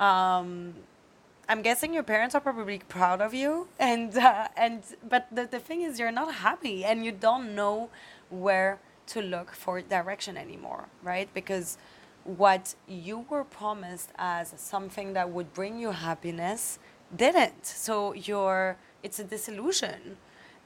Um, 0.00 0.74
i'm 1.48 1.62
guessing 1.62 1.92
your 1.94 2.02
parents 2.04 2.34
are 2.34 2.40
probably 2.40 2.78
proud 2.88 3.20
of 3.20 3.34
you. 3.34 3.68
And 3.80 4.16
uh, 4.16 4.48
and 4.56 4.82
but 5.08 5.28
the, 5.32 5.46
the 5.46 5.60
thing 5.60 5.82
is 5.82 5.98
you're 6.00 6.12
not 6.22 6.34
happy 6.36 6.84
and 6.84 7.04
you 7.04 7.12
don't 7.12 7.54
know 7.54 7.90
where 8.30 8.80
to 9.08 9.22
look 9.22 9.52
for 9.54 9.80
direction 9.82 10.36
anymore 10.36 10.86
right? 11.02 11.28
Because 11.34 11.78
what 12.24 12.74
you 12.86 13.26
were 13.28 13.44
promised 13.44 14.10
as 14.16 14.54
something 14.56 15.12
that 15.14 15.30
would 15.30 15.52
bring 15.54 15.78
you 15.78 15.90
happiness 15.90 16.78
didn't. 17.16 17.66
So 17.66 18.12
you're 18.12 18.76
it's 19.02 19.18
a 19.18 19.24
disillusion. 19.24 20.16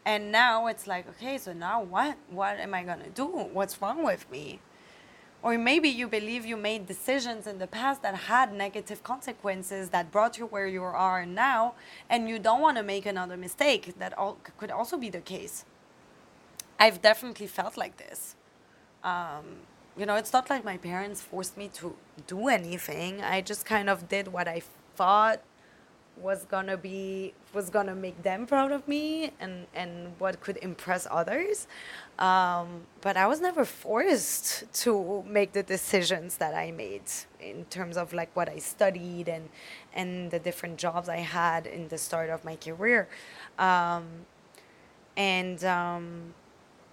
And 0.05 0.31
now 0.31 0.69
it's 0.69 0.87
like, 0.87 1.09
okay, 1.09 1.37
so 1.39 1.53
now 1.53 1.83
what? 1.83 2.17
What 2.31 2.61
am 2.61 2.75
I 2.75 2.85
gonna 2.85 3.09
do? 3.09 3.27
What's 3.27 3.81
wrong 3.83 4.05
with 4.05 4.31
me? 4.31 4.61
Or 5.43 5.59
maybe 5.59 5.89
you 5.89 6.09
believe 6.09 6.45
you 6.47 6.57
made 6.57 6.87
decisions 6.87 7.47
in 7.47 7.59
the 7.59 7.67
past 7.67 8.03
that 8.03 8.15
had 8.15 8.53
negative 8.53 9.03
consequences 9.03 9.91
that 9.91 10.11
brought 10.11 10.39
you 10.39 10.47
where 10.47 10.67
you 10.67 10.83
are 10.83 11.27
now, 11.27 11.75
and 12.09 12.29
you 12.29 12.39
don't 12.39 12.61
want 12.61 12.77
to 12.79 12.83
make 12.83 13.07
another 13.07 13.37
mistake. 13.37 13.95
That 13.99 14.17
all, 14.17 14.39
could 14.59 14.71
also 14.71 14.97
be 14.97 15.11
the 15.11 15.21
case. 15.21 15.65
I've 16.79 17.01
definitely 17.01 17.47
felt 17.47 17.77
like 17.77 17.97
this. 17.97 18.35
Um, 19.05 19.45
you 19.97 20.07
know, 20.07 20.17
it's 20.17 20.33
not 20.33 20.51
like 20.51 20.65
my 20.65 20.77
parents 20.77 21.23
forced 21.23 21.57
me 21.57 21.69
to 21.75 21.97
do 22.27 22.49
anything. 22.49 23.23
I 23.23 23.41
just 23.41 23.65
kind 23.65 23.89
of 23.89 24.09
did 24.09 24.29
what 24.29 24.47
I 24.49 24.63
thought 24.95 25.41
was 26.17 26.45
gonna 26.47 26.77
be 26.77 27.35
was 27.53 27.69
gonna 27.69 27.95
make 27.95 28.23
them 28.23 28.47
proud 28.47 28.73
of 28.73 28.89
me 28.89 29.33
and 29.39 29.67
and 29.75 30.15
what 30.19 30.41
could 30.41 30.57
impress 30.63 31.07
others. 31.11 31.67
Um, 32.19 32.87
but 33.03 33.19
i 33.19 33.27
was 33.27 33.41
never 33.41 33.67
forced 33.67 34.65
to 34.85 35.23
make 35.29 35.53
the 35.53 35.63
decisions 35.63 36.39
that 36.39 36.55
i 36.55 36.71
made 36.71 37.03
in 37.39 37.67
terms 37.67 37.99
of 37.99 38.15
like 38.15 38.35
what 38.35 38.49
i 38.49 38.59
studied 38.59 39.29
and 39.29 39.51
and 39.93 40.31
the 40.31 40.39
different 40.39 40.79
jobs 40.79 41.09
i 41.11 41.19
had 41.19 41.67
in 41.67 41.89
the 41.89 41.99
start 41.99 42.31
of 42.31 42.45
my 42.45 42.57
career. 42.57 43.09
Um, 43.59 44.25
and 45.17 45.63
um, 45.65 46.35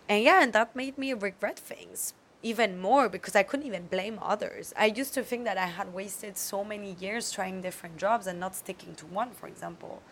and 0.09 0.23
yeah 0.23 0.43
and 0.43 0.53
that 0.53 0.75
made 0.75 0.97
me 0.97 1.13
regret 1.13 1.57
things 1.57 2.13
even 2.43 2.79
more 2.79 3.07
because 3.07 3.35
I 3.35 3.43
couldn't 3.43 3.65
even 3.65 3.87
blame 3.87 4.19
others. 4.21 4.73
I 4.77 4.87
used 4.87 5.13
to 5.15 5.23
think 5.23 5.45
that 5.45 5.57
I 5.57 5.67
had 5.67 5.93
wasted 5.93 6.37
so 6.37 6.63
many 6.63 6.95
years 6.99 7.31
trying 7.31 7.61
different 7.61 7.97
jobs 7.97 8.27
and 8.27 8.39
not 8.39 8.55
sticking 8.55 8.93
to 8.95 9.05
one, 9.05 9.31
for 9.31 9.47
example. 9.47 10.03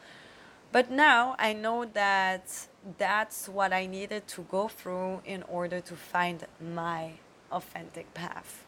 But 0.72 0.90
now 0.90 1.36
I 1.38 1.52
know 1.52 1.84
that 1.94 2.68
that's 2.98 3.50
what 3.50 3.74
I 3.74 3.86
needed 3.86 4.28
to 4.30 4.44
go 4.44 4.70
through 4.70 5.22
in 5.26 5.44
order 5.44 5.82
to 5.82 5.96
find 5.96 6.48
my 6.60 7.12
authentic 7.52 8.14
path. 8.14 8.64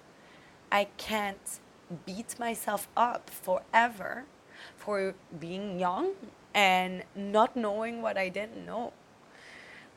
I 0.70 0.88
can't 0.98 1.60
beat 2.06 2.38
myself 2.38 2.90
up 2.98 3.30
forever 3.30 4.26
for 4.76 5.16
being 5.40 5.80
young 5.80 6.12
and 6.54 7.04
not 7.16 7.56
knowing 7.56 8.02
what 8.02 8.18
I 8.18 8.28
didn't 8.28 8.66
know 8.66 8.92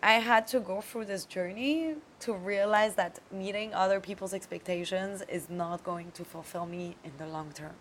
I 0.03 0.15
had 0.15 0.47
to 0.49 0.61
go 0.61 0.81
through 0.81 1.07
this 1.07 1.25
journey 1.25 1.95
to 2.21 2.33
realize 2.35 2.95
that 2.97 3.19
meeting 3.33 3.75
other 3.75 3.99
people's 4.00 4.35
expectations 4.35 5.23
is 5.29 5.49
not 5.49 5.83
going 5.85 6.12
to 6.12 6.25
fulfill 6.25 6.67
me 6.67 6.97
in 7.05 7.12
the 7.19 7.26
long 7.26 7.50
term. 7.53 7.75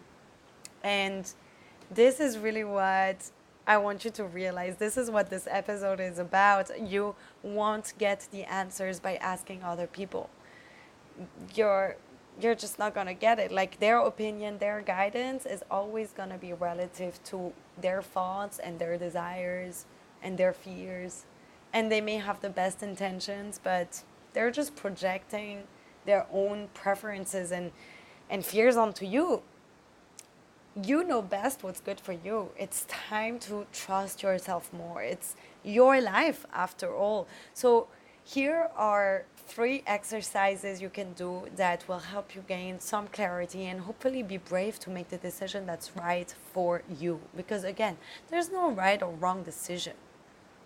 And 0.84 1.32
this 1.92 2.20
is 2.20 2.38
really 2.38 2.64
what 2.64 3.30
I 3.68 3.78
want 3.78 4.06
you 4.06 4.12
to 4.12 4.24
realize. 4.26 4.78
This 4.78 4.98
is 4.98 5.10
what 5.10 5.30
this 5.30 5.48
episode 5.50 6.00
is 6.00 6.20
about. 6.20 6.70
You 6.80 7.16
won't 7.44 7.94
get 7.98 8.28
the 8.32 8.44
answers 8.44 9.00
by 9.00 9.16
asking 9.16 9.64
other 9.64 9.88
people. 9.88 10.30
You're 11.54 11.98
you're 12.40 12.56
just 12.56 12.78
not 12.78 12.94
going 12.94 13.08
to 13.08 13.14
get 13.14 13.40
it. 13.40 13.52
Like 13.52 13.80
their 13.80 14.00
opinion, 14.00 14.58
their 14.58 14.82
guidance 14.82 15.46
is 15.46 15.64
always 15.72 16.12
going 16.12 16.30
to 16.30 16.38
be 16.38 16.52
relative 16.54 17.24
to 17.26 17.54
their 17.80 18.02
thoughts 18.02 18.60
and 18.60 18.78
their 18.78 18.98
desires 18.98 19.86
and 20.22 20.38
their 20.38 20.52
fears. 20.52 21.26
And 21.76 21.92
they 21.92 22.02
may 22.02 22.18
have 22.18 22.40
the 22.40 22.50
best 22.50 22.82
intentions, 22.82 23.60
but 23.62 24.02
they're 24.34 24.50
just 24.50 24.76
projecting 24.76 25.64
their 26.06 26.26
own 26.32 26.70
preferences 26.74 27.52
and, 27.52 27.72
and 28.30 28.46
fears 28.46 28.78
onto 28.78 29.06
you. 29.06 29.44
You 30.82 31.04
know 31.04 31.22
best 31.22 31.64
what's 31.64 31.82
good 31.82 32.00
for 32.00 32.14
you. 32.14 32.50
It's 32.58 32.86
time 32.86 33.40
to 33.40 33.68
trust 33.74 34.24
yourself 34.24 34.72
more. 34.74 35.04
It's 35.04 35.36
your 35.64 36.00
life 36.02 36.46
after 36.54 36.96
all. 36.96 37.28
So, 37.54 37.88
here 38.28 38.70
are 38.76 39.26
three 39.48 39.84
exercises 39.86 40.82
you 40.82 40.90
can 40.90 41.14
do 41.14 41.44
that 41.56 41.88
will 41.88 42.00
help 42.00 42.34
you 42.36 42.44
gain 42.48 42.80
some 42.80 43.08
clarity 43.08 43.66
and 43.66 43.82
hopefully 43.82 44.24
be 44.24 44.38
brave 44.38 44.80
to 44.80 44.90
make 44.90 45.10
the 45.10 45.18
decision 45.18 45.68
that's 45.68 45.96
right 45.96 46.34
for 46.52 46.82
you. 47.00 47.20
Because 47.38 47.64
again, 47.64 47.98
there's 48.30 48.50
no 48.50 48.72
right 48.72 49.02
or 49.04 49.12
wrong 49.12 49.44
decision. 49.44 49.94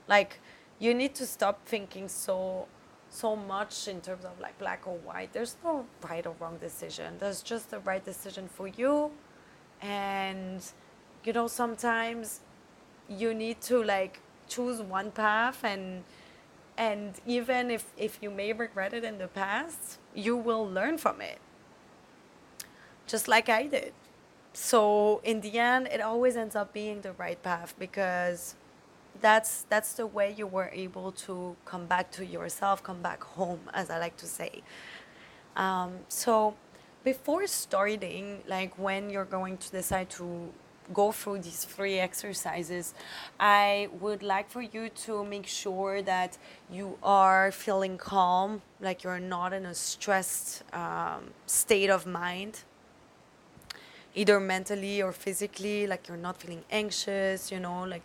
Like 0.07 0.39
you 0.79 0.93
need 0.93 1.13
to 1.15 1.25
stop 1.25 1.65
thinking 1.65 2.07
so 2.07 2.67
so 3.11 3.35
much 3.35 3.87
in 3.87 4.01
terms 4.01 4.23
of 4.23 4.39
like 4.39 4.57
black 4.59 4.85
or 4.85 4.97
white. 4.97 5.33
There's 5.33 5.57
no 5.63 5.85
right 6.07 6.25
or 6.25 6.35
wrong 6.39 6.57
decision. 6.57 7.15
There's 7.19 7.41
just 7.41 7.71
the 7.71 7.79
right 7.79 8.03
decision 8.03 8.47
for 8.47 8.67
you. 8.67 9.11
And 9.81 10.63
you 11.23 11.33
know, 11.33 11.47
sometimes 11.47 12.41
you 13.07 13.33
need 13.33 13.61
to 13.61 13.83
like 13.83 14.21
choose 14.47 14.81
one 14.81 15.11
path 15.11 15.63
and 15.63 16.03
and 16.77 17.19
even 17.27 17.69
if, 17.69 17.85
if 17.97 18.19
you 18.21 18.31
may 18.31 18.53
regret 18.53 18.93
it 18.93 19.03
in 19.03 19.17
the 19.17 19.27
past, 19.27 19.99
you 20.15 20.37
will 20.37 20.65
learn 20.65 20.97
from 20.97 21.19
it. 21.19 21.39
Just 23.05 23.27
like 23.27 23.49
I 23.49 23.67
did. 23.67 23.91
So 24.53 25.19
in 25.25 25.41
the 25.41 25.59
end, 25.59 25.87
it 25.87 25.99
always 25.99 26.37
ends 26.37 26.55
up 26.55 26.71
being 26.71 27.01
the 27.01 27.11
right 27.11 27.41
path 27.43 27.75
because 27.77 28.55
that's 29.21 29.65
that's 29.69 29.93
the 29.93 30.07
way 30.07 30.33
you 30.37 30.47
were 30.47 30.69
able 30.73 31.11
to 31.11 31.55
come 31.65 31.85
back 31.85 32.11
to 32.11 32.25
yourself, 32.25 32.83
come 32.83 33.01
back 33.01 33.23
home, 33.23 33.61
as 33.73 33.89
I 33.89 33.99
like 33.99 34.17
to 34.17 34.25
say. 34.25 34.61
Um, 35.55 35.91
so 36.07 36.55
before 37.03 37.47
starting, 37.47 38.41
like 38.47 38.77
when 38.77 39.09
you're 39.09 39.25
going 39.25 39.57
to 39.57 39.71
decide 39.71 40.09
to 40.11 40.51
go 40.93 41.11
through 41.11 41.39
these 41.39 41.63
three 41.65 41.99
exercises, 41.99 42.93
I 43.39 43.89
would 43.99 44.23
like 44.23 44.49
for 44.49 44.61
you 44.61 44.89
to 44.89 45.23
make 45.23 45.45
sure 45.45 46.01
that 46.01 46.37
you 46.71 46.97
are 47.03 47.51
feeling 47.51 47.97
calm, 47.97 48.61
like 48.81 49.03
you're 49.03 49.19
not 49.19 49.53
in 49.53 49.65
a 49.65 49.75
stressed 49.75 50.63
um, 50.73 51.31
state 51.45 51.89
of 51.89 52.05
mind, 52.05 52.63
either 54.15 54.39
mentally 54.39 55.01
or 55.01 55.11
physically, 55.11 55.85
like 55.85 56.07
you're 56.07 56.17
not 56.17 56.37
feeling 56.37 56.63
anxious, 56.71 57.51
you 57.51 57.59
know, 57.59 57.83
like 57.83 58.03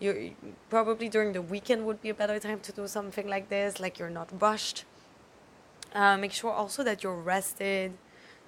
you 0.00 0.34
probably 0.70 1.08
during 1.08 1.32
the 1.32 1.42
weekend 1.42 1.86
would 1.86 2.00
be 2.02 2.08
a 2.08 2.14
better 2.14 2.38
time 2.38 2.60
to 2.60 2.72
do 2.72 2.86
something 2.86 3.28
like 3.28 3.48
this, 3.48 3.80
like 3.80 3.98
you're 3.98 4.10
not 4.10 4.28
rushed. 4.40 4.84
Uh, 5.94 6.16
make 6.16 6.32
sure 6.32 6.52
also 6.52 6.82
that 6.82 7.02
you're 7.02 7.14
rested, 7.14 7.92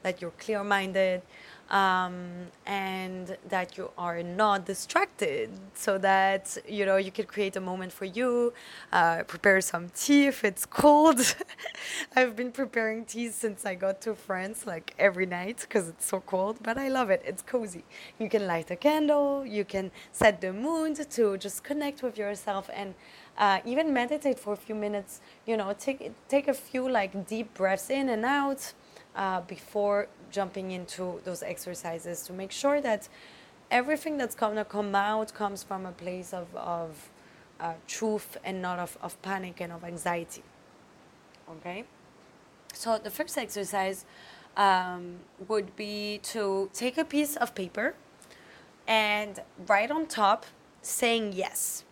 that 0.03 0.21
you're 0.21 0.33
clear 0.33 0.65
minded 0.65 1.23
um, 1.71 2.47
and 2.65 3.37
that 3.49 3.77
you 3.77 3.91
are 3.99 4.23
not 4.23 4.67
distracted 4.67 5.51
so 5.75 5.99
that 5.99 6.57
you 6.69 6.87
know 6.87 6.97
you 6.97 7.11
could 7.11 7.27
create 7.29 7.57
a 7.57 7.61
moment 7.61 7.93
for 7.93 8.05
you 8.05 8.53
uh, 8.93 9.23
prepare 9.25 9.61
some 9.61 9.89
tea 9.95 10.27
if 10.27 10.45
it's 10.45 10.65
cold. 10.65 11.21
I've 12.17 12.37
been 12.37 12.53
preparing 12.53 13.05
tea 13.05 13.29
since 13.31 13.67
i 13.67 13.75
got 13.75 14.01
to 14.03 14.15
france 14.15 14.67
like 14.67 14.95
every 14.99 15.27
night 15.27 15.59
because 15.61 15.89
it's 15.89 16.07
so 16.07 16.21
cold 16.21 16.59
but 16.63 16.79
i 16.79 16.89
love 16.89 17.11
it. 17.11 17.23
It's 17.25 17.43
cozy. 17.43 17.85
You 18.19 18.29
can 18.29 18.47
light 18.47 18.71
a 18.71 18.77
candle. 18.77 19.45
You 19.45 19.65
can 19.65 19.91
set 20.13 20.41
the 20.41 20.53
mood 20.53 20.97
to 21.11 21.37
just 21.39 21.65
connect 21.65 22.03
with 22.03 22.17
yourself 22.17 22.71
and 22.73 22.95
uh, 23.39 23.61
even 23.65 23.93
meditate 23.93 24.39
for 24.39 24.53
a 24.53 24.57
few 24.57 24.75
minutes. 24.75 25.21
You 25.47 25.57
know 25.57 25.75
take 25.79 26.13
take 26.29 26.49
a 26.49 26.55
few 26.55 26.89
like 26.89 27.27
deep 27.27 27.55
breaths 27.55 27.91
in 27.91 28.09
and 28.09 28.25
out 28.25 28.73
uh, 29.17 29.41
before 29.43 30.09
jumping 30.31 30.71
into 30.71 31.21
those 31.25 31.43
exercises 31.43 32.23
to 32.23 32.33
make 32.33 32.53
sure 32.53 32.81
that 32.81 33.09
everything 33.71 34.17
that's 34.17 34.35
going 34.35 34.57
to 34.57 34.65
come 34.65 34.95
out 34.95 35.33
comes 35.35 35.63
from 35.63 35.87
a 35.87 35.93
place 35.93 36.33
of, 36.33 36.55
of 36.55 37.09
uh, 37.59 37.73
truth 37.89 38.37
and 38.45 38.61
not 38.61 38.79
of, 38.79 38.99
of 39.03 39.21
panic 39.23 39.61
and 39.61 39.73
of 39.73 39.83
anxiety. 39.85 40.43
Okay? 41.51 41.85
So 42.75 42.99
the 42.99 43.11
first 43.11 43.39
exercise 43.39 44.05
um, 44.57 45.17
would 45.49 45.75
be 45.77 46.21
to 46.25 46.71
take 46.73 46.99
a 46.99 47.05
piece 47.05 47.37
of 47.37 47.55
paper 47.55 47.95
and 48.87 49.41
write 49.67 49.91
on 49.91 50.07
top 50.07 50.47
saying 50.83 51.33
yes. 51.33 51.85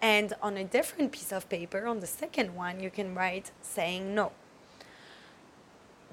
And 0.00 0.34
on 0.40 0.56
a 0.56 0.64
different 0.64 1.10
piece 1.10 1.32
of 1.32 1.48
paper, 1.48 1.86
on 1.86 2.00
the 2.00 2.06
second 2.06 2.54
one, 2.54 2.80
you 2.80 2.90
can 2.90 3.14
write 3.14 3.50
saying 3.60 4.14
no 4.14 4.30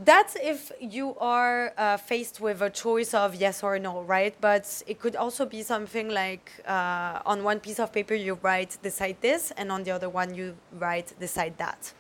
that's 0.05 0.35
if 0.41 0.71
you 0.79 1.15
are 1.19 1.73
uh, 1.77 1.97
faced 1.97 2.39
with 2.41 2.61
a 2.61 2.69
choice 2.69 3.13
of 3.13 3.35
yes 3.35 3.63
or 3.63 3.77
no, 3.79 4.01
right? 4.01 4.35
But 4.41 4.83
it 4.87 4.99
could 4.99 5.15
also 5.15 5.45
be 5.45 5.61
something 5.61 6.09
like 6.09 6.51
uh, 6.67 7.19
on 7.25 7.43
one 7.43 7.59
piece 7.59 7.79
of 7.79 7.91
paper 7.91 8.13
you 8.13 8.39
write 8.41 8.77
decide 8.81 9.17
this, 9.21 9.51
and 9.57 9.71
on 9.71 9.83
the 9.83 9.91
other 9.91 10.09
one 10.09 10.33
you 10.33 10.55
write 10.79 11.13
decide 11.19 11.57
that. 11.57 11.93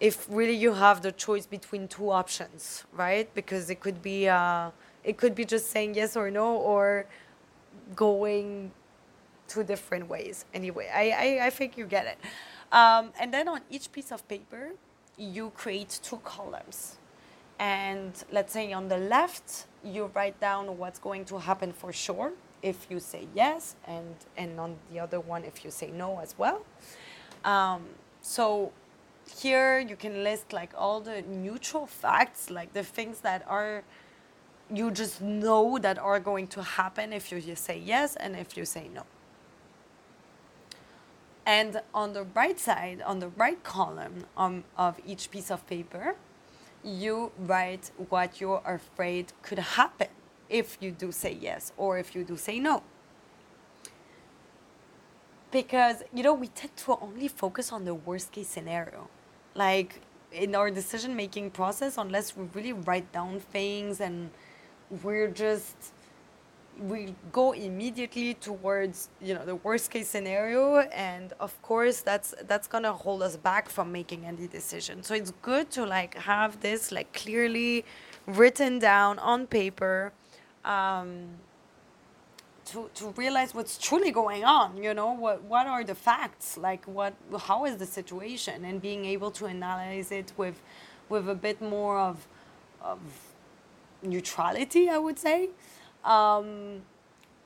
If 0.00 0.26
really 0.28 0.54
you 0.54 0.74
have 0.74 1.02
the 1.02 1.12
choice 1.12 1.46
between 1.46 1.88
two 1.88 2.10
options, 2.10 2.84
right? 2.92 3.32
Because 3.34 3.70
it 3.70 3.80
could 3.80 4.02
be 4.02 4.28
uh, 4.28 4.70
it 5.04 5.16
could 5.16 5.34
be 5.34 5.44
just 5.44 5.70
saying 5.70 5.94
yes 5.94 6.16
or 6.16 6.30
no, 6.30 6.56
or 6.56 7.06
going 7.94 8.72
two 9.46 9.62
different 9.62 10.08
ways. 10.08 10.44
Anyway, 10.52 10.88
I 10.92 11.10
I, 11.10 11.46
I 11.46 11.50
think 11.50 11.78
you 11.78 11.86
get 11.86 12.06
it. 12.06 12.18
Um, 12.72 13.12
and 13.20 13.32
then 13.32 13.46
on 13.46 13.60
each 13.70 13.92
piece 13.92 14.10
of 14.10 14.26
paper, 14.26 14.70
you 15.16 15.50
create 15.50 16.00
two 16.02 16.16
columns 16.24 16.98
and 17.58 18.12
let's 18.32 18.52
say 18.52 18.72
on 18.72 18.88
the 18.88 18.98
left, 18.98 19.66
you 19.84 20.10
write 20.14 20.40
down 20.40 20.78
what's 20.78 20.98
going 20.98 21.24
to 21.26 21.38
happen 21.38 21.72
for 21.72 21.92
sure 21.92 22.32
if 22.62 22.86
you 22.88 22.98
say 22.98 23.28
yes, 23.34 23.76
and, 23.86 24.14
and 24.36 24.58
on 24.58 24.76
the 24.90 24.98
other 24.98 25.20
one, 25.20 25.44
if 25.44 25.64
you 25.64 25.70
say 25.70 25.90
no 25.90 26.18
as 26.20 26.34
well. 26.38 26.64
Um, 27.44 27.84
so 28.22 28.72
here 29.28 29.78
you 29.78 29.96
can 29.96 30.24
list 30.24 30.52
like 30.52 30.72
all 30.76 31.00
the 31.00 31.22
neutral 31.22 31.86
facts, 31.86 32.50
like 32.50 32.72
the 32.72 32.82
things 32.82 33.20
that 33.20 33.44
are 33.48 33.84
you 34.72 34.90
just 34.90 35.20
know 35.20 35.78
that 35.78 35.98
are 35.98 36.18
going 36.18 36.46
to 36.48 36.62
happen 36.62 37.12
if 37.12 37.30
you, 37.30 37.38
you 37.38 37.54
say 37.54 37.78
yes 37.78 38.16
and 38.16 38.34
if 38.34 38.56
you 38.56 38.64
say 38.64 38.88
no. 38.94 39.02
And 41.46 41.82
on 41.92 42.14
the 42.14 42.22
right 42.22 42.58
side, 42.58 43.02
on 43.02 43.18
the 43.18 43.28
right 43.28 43.62
column 43.62 44.24
um, 44.36 44.64
of 44.78 44.98
each 45.06 45.30
piece 45.30 45.50
of 45.50 45.66
paper, 45.66 46.16
you 46.84 47.32
write 47.38 47.90
what 48.08 48.40
you're 48.40 48.62
afraid 48.64 49.32
could 49.42 49.58
happen 49.58 50.08
if 50.48 50.76
you 50.80 50.90
do 50.90 51.10
say 51.10 51.32
yes 51.40 51.72
or 51.76 51.98
if 51.98 52.14
you 52.14 52.24
do 52.24 52.36
say 52.36 52.60
no. 52.60 52.82
Because, 55.50 56.02
you 56.12 56.22
know, 56.22 56.34
we 56.34 56.48
tend 56.48 56.76
to 56.78 56.98
only 57.00 57.28
focus 57.28 57.72
on 57.72 57.84
the 57.84 57.94
worst 57.94 58.32
case 58.32 58.48
scenario. 58.48 59.08
Like 59.54 60.00
in 60.32 60.54
our 60.54 60.70
decision 60.70 61.16
making 61.16 61.52
process, 61.52 61.96
unless 61.96 62.36
we 62.36 62.46
really 62.54 62.72
write 62.72 63.10
down 63.12 63.40
things 63.40 64.00
and 64.00 64.30
we're 65.02 65.28
just 65.28 65.92
we 66.80 67.14
go 67.32 67.52
immediately 67.52 68.34
towards 68.34 69.08
you 69.20 69.34
know 69.34 69.44
the 69.44 69.56
worst 69.56 69.90
case 69.90 70.08
scenario. 70.08 70.78
And 70.78 71.32
of 71.40 71.60
course 71.62 72.00
that's 72.00 72.34
that's 72.46 72.66
gonna 72.66 72.92
hold 72.92 73.22
us 73.22 73.36
back 73.36 73.68
from 73.68 73.92
making 73.92 74.24
any 74.24 74.46
decision. 74.46 75.02
So 75.02 75.14
it's 75.14 75.32
good 75.42 75.70
to 75.72 75.86
like 75.86 76.14
have 76.14 76.60
this 76.60 76.92
like 76.92 77.12
clearly 77.12 77.84
written 78.26 78.78
down 78.78 79.18
on 79.18 79.46
paper 79.46 80.12
um, 80.64 81.26
to, 82.66 82.90
to 82.94 83.10
realize 83.16 83.54
what's 83.54 83.76
truly 83.76 84.10
going 84.10 84.44
on 84.44 84.82
you 84.82 84.94
know? 84.94 85.12
What 85.12 85.42
what 85.44 85.66
are 85.66 85.84
the 85.84 85.94
facts? 85.94 86.56
Like 86.56 86.84
what 86.86 87.14
how 87.38 87.64
is 87.66 87.76
the 87.76 87.86
situation? 87.86 88.64
And 88.64 88.80
being 88.80 89.04
able 89.04 89.30
to 89.32 89.46
analyze 89.46 90.10
it 90.10 90.32
with 90.36 90.60
with 91.08 91.28
a 91.28 91.34
bit 91.34 91.60
more 91.60 91.98
of 91.98 92.26
of 92.82 92.98
neutrality 94.06 94.88
i 94.88 94.98
would 94.98 95.18
say 95.18 95.48
um, 96.04 96.82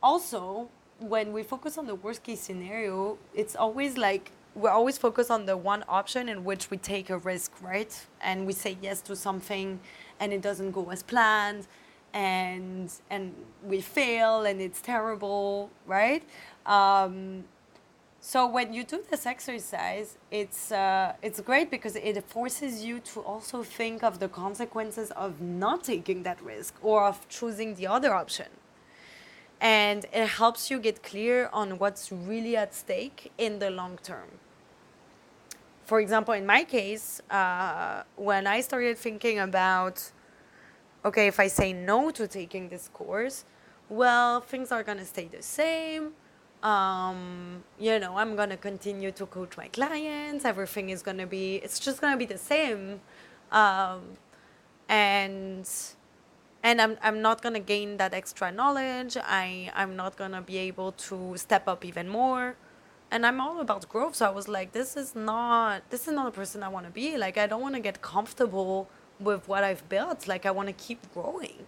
also, 0.02 0.68
when 1.00 1.32
we 1.32 1.42
focus 1.42 1.78
on 1.78 1.86
the 1.86 1.94
worst 1.94 2.22
case 2.22 2.40
scenario, 2.40 3.18
it's 3.34 3.54
always 3.56 3.96
like 3.96 4.32
we 4.54 4.68
always 4.68 4.98
focus 4.98 5.30
on 5.30 5.46
the 5.46 5.56
one 5.56 5.84
option 5.88 6.28
in 6.28 6.44
which 6.44 6.70
we 6.70 6.76
take 6.76 7.10
a 7.10 7.18
risk, 7.18 7.52
right? 7.62 7.94
And 8.20 8.46
we 8.46 8.52
say 8.52 8.76
yes 8.82 9.00
to 9.02 9.14
something 9.14 9.78
and 10.18 10.32
it 10.32 10.42
doesn't 10.42 10.72
go 10.72 10.90
as 10.90 11.02
planned 11.02 11.66
and 12.12 12.90
and 13.10 13.34
we 13.62 13.80
fail 13.80 14.44
and 14.44 14.60
it's 14.60 14.80
terrible, 14.80 15.70
right? 15.86 16.22
Um, 16.66 17.44
so 18.30 18.46
when 18.46 18.74
you 18.74 18.84
do 18.84 19.02
this 19.10 19.24
exercise, 19.24 20.18
it's 20.30 20.70
uh, 20.70 21.14
it's 21.22 21.40
great 21.40 21.70
because 21.70 21.96
it 21.96 22.22
forces 22.24 22.84
you 22.84 23.00
to 23.12 23.20
also 23.20 23.62
think 23.62 24.02
of 24.02 24.18
the 24.18 24.28
consequences 24.28 25.10
of 25.12 25.40
not 25.40 25.82
taking 25.82 26.24
that 26.24 26.38
risk 26.42 26.74
or 26.82 26.98
of 27.04 27.16
choosing 27.30 27.74
the 27.76 27.86
other 27.86 28.12
option 28.12 28.50
and 29.60 30.04
it 30.12 30.26
helps 30.26 30.70
you 30.70 30.78
get 30.78 31.02
clear 31.02 31.48
on 31.54 31.78
what's 31.78 32.12
really 32.12 32.54
at 32.54 32.74
stake 32.74 33.32
in 33.38 33.58
the 33.60 33.70
long 33.70 33.98
term. 34.02 34.28
For 35.86 35.98
example, 35.98 36.34
in 36.34 36.44
my 36.44 36.64
case, 36.64 37.22
uh, 37.30 38.02
when 38.16 38.46
I 38.46 38.60
started 38.60 38.98
thinking 38.98 39.38
about, 39.38 40.12
okay, 41.02 41.28
if 41.28 41.40
I 41.40 41.48
say 41.48 41.72
no 41.72 42.10
to 42.10 42.28
taking 42.28 42.68
this 42.68 42.90
course, 42.92 43.46
well, 43.88 44.42
things 44.42 44.70
are 44.70 44.84
to 44.84 45.04
stay 45.06 45.28
the 45.32 45.42
same. 45.42 46.12
Um, 46.62 47.62
you 47.78 47.98
know, 48.00 48.16
I'm 48.16 48.36
going 48.36 48.50
to 48.50 48.56
continue 48.56 49.12
to 49.12 49.26
coach 49.26 49.56
my 49.56 49.68
clients. 49.68 50.44
Everything 50.44 50.90
is 50.90 51.02
going 51.02 51.18
to 51.18 51.26
be, 51.26 51.56
it's 51.56 51.78
just 51.78 52.00
going 52.00 52.12
to 52.12 52.18
be 52.18 52.26
the 52.26 52.38
same. 52.38 53.00
Um, 53.52 54.02
and 54.88 55.68
and 56.62 56.80
I'm, 56.80 56.98
I'm 57.02 57.22
not 57.22 57.42
going 57.42 57.54
to 57.54 57.60
gain 57.60 57.96
that 57.98 58.14
extra 58.14 58.50
knowledge. 58.50 59.16
I, 59.16 59.70
i'm 59.74 59.96
not 59.96 60.16
going 60.16 60.32
to 60.32 60.42
be 60.42 60.58
able 60.58 60.92
to 60.92 61.34
step 61.36 61.68
up 61.68 61.84
even 61.84 62.08
more. 62.08 62.56
And 63.10 63.24
i'm 63.24 63.40
all 63.40 63.60
about 63.60 63.88
growth. 63.88 64.16
So 64.16 64.26
i 64.26 64.30
was 64.30 64.48
like 64.48 64.72
this 64.72 64.96
is 64.96 65.14
not 65.14 65.88
this 65.90 66.08
is 66.08 66.14
not 66.14 66.28
a 66.28 66.30
person 66.32 66.62
i 66.62 66.68
want 66.68 66.86
to 66.86 66.92
be. 66.92 67.16
Like 67.16 67.38
i 67.38 67.46
don't 67.46 67.62
want 67.62 67.74
to 67.76 67.80
get 67.80 68.02
comfortable 68.02 68.88
with 69.20 69.46
what 69.48 69.64
i've 69.64 69.88
built. 69.88 70.26
Like 70.26 70.46
i 70.46 70.50
want 70.50 70.68
to 70.68 70.74
keep 70.74 71.12
growing. 71.14 71.66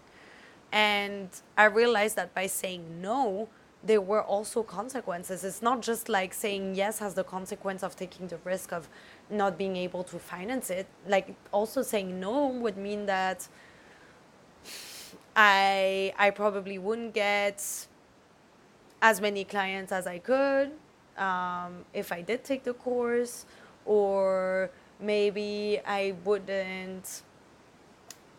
And 0.72 1.28
i 1.56 1.64
realized 1.64 2.16
that 2.16 2.34
by 2.34 2.46
saying 2.46 3.00
no 3.00 3.48
there 3.82 4.00
were 4.00 4.22
also 4.22 4.62
consequences. 4.62 5.42
It's 5.44 5.62
not 5.62 5.80
just 5.80 6.08
like 6.08 6.34
saying 6.34 6.74
yes 6.74 6.98
has 6.98 7.14
the 7.14 7.24
consequence 7.24 7.82
of 7.82 7.96
taking 7.96 8.28
the 8.28 8.38
risk 8.44 8.72
of 8.72 8.88
not 9.30 9.56
being 9.56 9.76
able 9.76 10.04
to 10.04 10.18
finance 10.18 10.70
it. 10.70 10.86
Like 11.06 11.34
also 11.52 11.82
saying 11.82 12.20
no 12.20 12.48
would 12.48 12.76
mean 12.76 13.06
that 13.06 13.48
I 15.34 16.12
I 16.18 16.30
probably 16.30 16.78
wouldn't 16.78 17.14
get 17.14 17.86
as 19.00 19.20
many 19.20 19.44
clients 19.44 19.92
as 19.92 20.06
I 20.06 20.18
could 20.18 20.72
um, 21.20 21.84
if 21.92 22.10
I 22.10 22.22
did 22.22 22.42
take 22.44 22.64
the 22.64 22.72
course, 22.72 23.44
or 23.84 24.70
maybe 24.98 25.80
I 25.86 26.14
wouldn't 26.24 27.22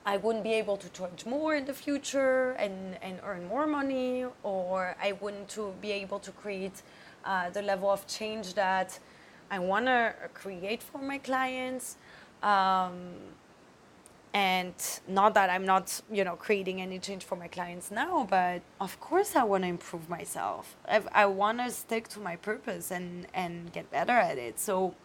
I 0.06 0.18
wouldn't 0.18 0.44
be 0.44 0.54
able 0.54 0.78
to 0.78 0.90
charge 0.90 1.26
more 1.26 1.56
in 1.56 1.66
the 1.66 1.74
future 1.74 2.52
and, 2.52 2.98
and 3.02 3.20
earn 3.24 3.48
more 3.48 3.68
money, 3.68 4.26
or 4.44 4.96
I 5.02 5.12
wouldn't 5.14 5.50
to 5.50 5.74
be 5.82 5.92
able 5.92 6.20
to 6.20 6.32
create 6.32 6.82
uh, 7.24 7.50
the 7.52 7.62
level 7.62 7.90
of 7.90 8.08
change 8.08 8.56
that 8.56 8.98
I 9.52 9.60
want 9.60 9.86
to 9.86 10.14
create 10.34 10.82
for 10.82 11.00
my 11.00 11.20
clients. 11.20 11.98
Um, 12.42 13.14
and 14.34 14.74
not 15.08 15.34
that 15.34 15.50
i'm 15.50 15.66
not 15.66 16.02
you 16.10 16.24
know 16.24 16.36
creating 16.36 16.82
any 16.82 17.00
change 17.00 17.24
for 17.24 17.36
my 17.36 17.48
clients 17.48 17.92
now 17.92 18.26
but 18.30 18.62
of 18.80 19.00
course 19.00 19.36
i 19.36 19.44
want 19.44 19.64
to 19.64 19.68
improve 19.68 20.08
myself 20.08 20.78
i, 20.88 21.02
I 21.12 21.26
want 21.26 21.60
to 21.60 21.70
stick 21.70 22.08
to 22.10 22.20
my 22.20 22.38
purpose 22.38 22.92
and 22.92 23.28
and 23.34 23.72
get 23.74 23.92
better 23.92 24.14
at 24.14 24.38
it 24.38 24.60
so 24.60 24.96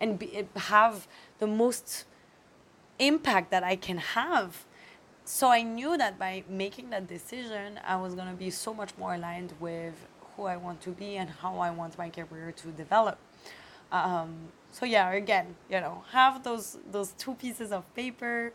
and 0.00 0.18
be, 0.18 0.46
have 0.56 1.06
the 1.38 1.46
most 1.46 2.04
impact 2.98 3.50
that 3.50 3.62
i 3.62 3.76
can 3.76 3.98
have 3.98 4.64
so 5.24 5.48
i 5.48 5.62
knew 5.62 5.96
that 5.96 6.18
by 6.18 6.44
making 6.48 6.90
that 6.90 7.06
decision 7.06 7.80
i 7.86 7.96
was 7.96 8.14
going 8.14 8.28
to 8.28 8.34
be 8.34 8.50
so 8.50 8.72
much 8.72 8.90
more 8.98 9.14
aligned 9.14 9.52
with 9.60 10.06
who 10.36 10.44
i 10.44 10.56
want 10.56 10.80
to 10.80 10.90
be 10.90 11.16
and 11.16 11.30
how 11.30 11.58
i 11.58 11.70
want 11.70 11.96
my 11.98 12.08
career 12.08 12.52
to 12.52 12.68
develop 12.68 13.18
um, 13.92 14.48
so 14.72 14.84
yeah, 14.86 15.12
again, 15.12 15.54
you 15.70 15.80
know, 15.80 16.02
have 16.10 16.42
those 16.42 16.78
those 16.90 17.12
two 17.12 17.34
pieces 17.34 17.70
of 17.70 17.82
paper 17.94 18.52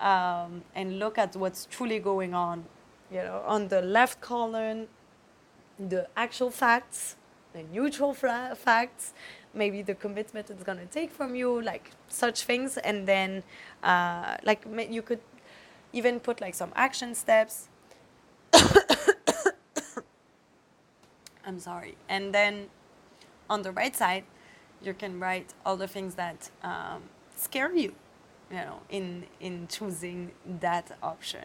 um, 0.00 0.62
and 0.74 0.98
look 0.98 1.16
at 1.16 1.34
what's 1.34 1.66
truly 1.70 1.98
going 1.98 2.34
on. 2.34 2.66
You 3.10 3.22
know, 3.22 3.42
on 3.46 3.68
the 3.68 3.80
left 3.80 4.20
column, 4.20 4.88
the 5.78 6.08
actual 6.14 6.50
facts, 6.50 7.16
the 7.54 7.62
neutral 7.62 8.12
facts, 8.12 9.14
maybe 9.54 9.82
the 9.82 9.94
commitment 9.94 10.50
it's 10.50 10.62
gonna 10.62 10.86
take 10.86 11.10
from 11.10 11.34
you, 11.34 11.60
like 11.62 11.90
such 12.08 12.44
things, 12.44 12.76
and 12.78 13.06
then 13.06 13.42
uh, 13.82 14.36
like 14.44 14.64
you 14.90 15.02
could 15.02 15.20
even 15.92 16.20
put 16.20 16.40
like 16.40 16.54
some 16.54 16.72
action 16.74 17.14
steps. 17.14 17.68
I'm 21.44 21.58
sorry, 21.58 21.96
and 22.08 22.32
then 22.34 22.68
on 23.50 23.62
the 23.62 23.72
right 23.72 23.94
side 23.94 24.24
you 24.82 24.94
can 24.94 25.20
write 25.20 25.54
all 25.64 25.76
the 25.76 25.88
things 25.88 26.14
that 26.16 26.50
um, 26.62 27.02
scare 27.36 27.74
you, 27.74 27.94
you 28.50 28.56
know, 28.56 28.80
in 28.90 29.24
in 29.40 29.68
choosing 29.68 30.32
that 30.60 30.96
option. 31.02 31.44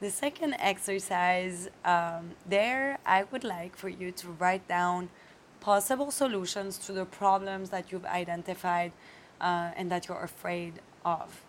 The 0.00 0.10
second 0.10 0.54
exercise 0.58 1.70
um, 1.84 2.32
there, 2.44 2.98
I 3.06 3.22
would 3.30 3.44
like 3.44 3.76
for 3.76 3.88
you 3.88 4.10
to 4.12 4.28
write 4.30 4.66
down 4.66 5.10
possible 5.62 6.10
solutions 6.10 6.76
to 6.76 6.92
the 6.92 7.04
problems 7.04 7.70
that 7.70 7.92
you've 7.92 8.04
identified 8.04 8.90
uh, 9.40 9.70
and 9.76 9.90
that 9.92 10.08
you're 10.08 10.22
afraid 10.22 10.74
of. 11.04 11.40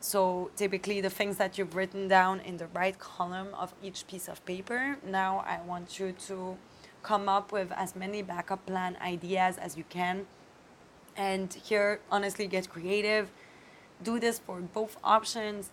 So 0.00 0.50
typically 0.56 1.00
the 1.00 1.10
things 1.10 1.36
that 1.36 1.56
you've 1.56 1.76
written 1.76 2.08
down 2.08 2.40
in 2.40 2.56
the 2.56 2.66
right 2.74 2.98
column 2.98 3.54
of 3.54 3.72
each 3.80 4.04
piece 4.08 4.26
of 4.28 4.44
paper, 4.44 4.96
now 5.06 5.44
I 5.46 5.60
want 5.64 6.00
you 6.00 6.10
to 6.26 6.56
come 7.04 7.28
up 7.28 7.52
with 7.52 7.70
as 7.72 7.94
many 7.94 8.20
backup 8.20 8.66
plan 8.66 8.96
ideas 9.00 9.58
as 9.58 9.76
you 9.76 9.84
can. 9.88 10.26
And 11.16 11.54
here 11.54 12.00
honestly 12.10 12.48
get 12.48 12.68
creative. 12.68 13.30
Do 14.02 14.18
this 14.18 14.40
for 14.40 14.58
both 14.60 14.96
options. 15.04 15.70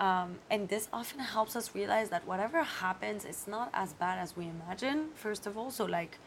Um, 0.00 0.38
and 0.50 0.68
this 0.68 0.88
often 0.92 1.20
helps 1.20 1.54
us 1.54 1.72
realize 1.72 2.08
that 2.10 2.26
whatever 2.26 2.62
happens 2.62 3.24
it's 3.24 3.48
not 3.48 3.68
as 3.74 3.94
bad 3.94 4.20
as 4.20 4.36
we 4.36 4.48
imagine 4.48 5.10
first 5.14 5.46
of 5.46 5.56
all. 5.56 5.70
So 5.70 5.84
like 5.84 6.18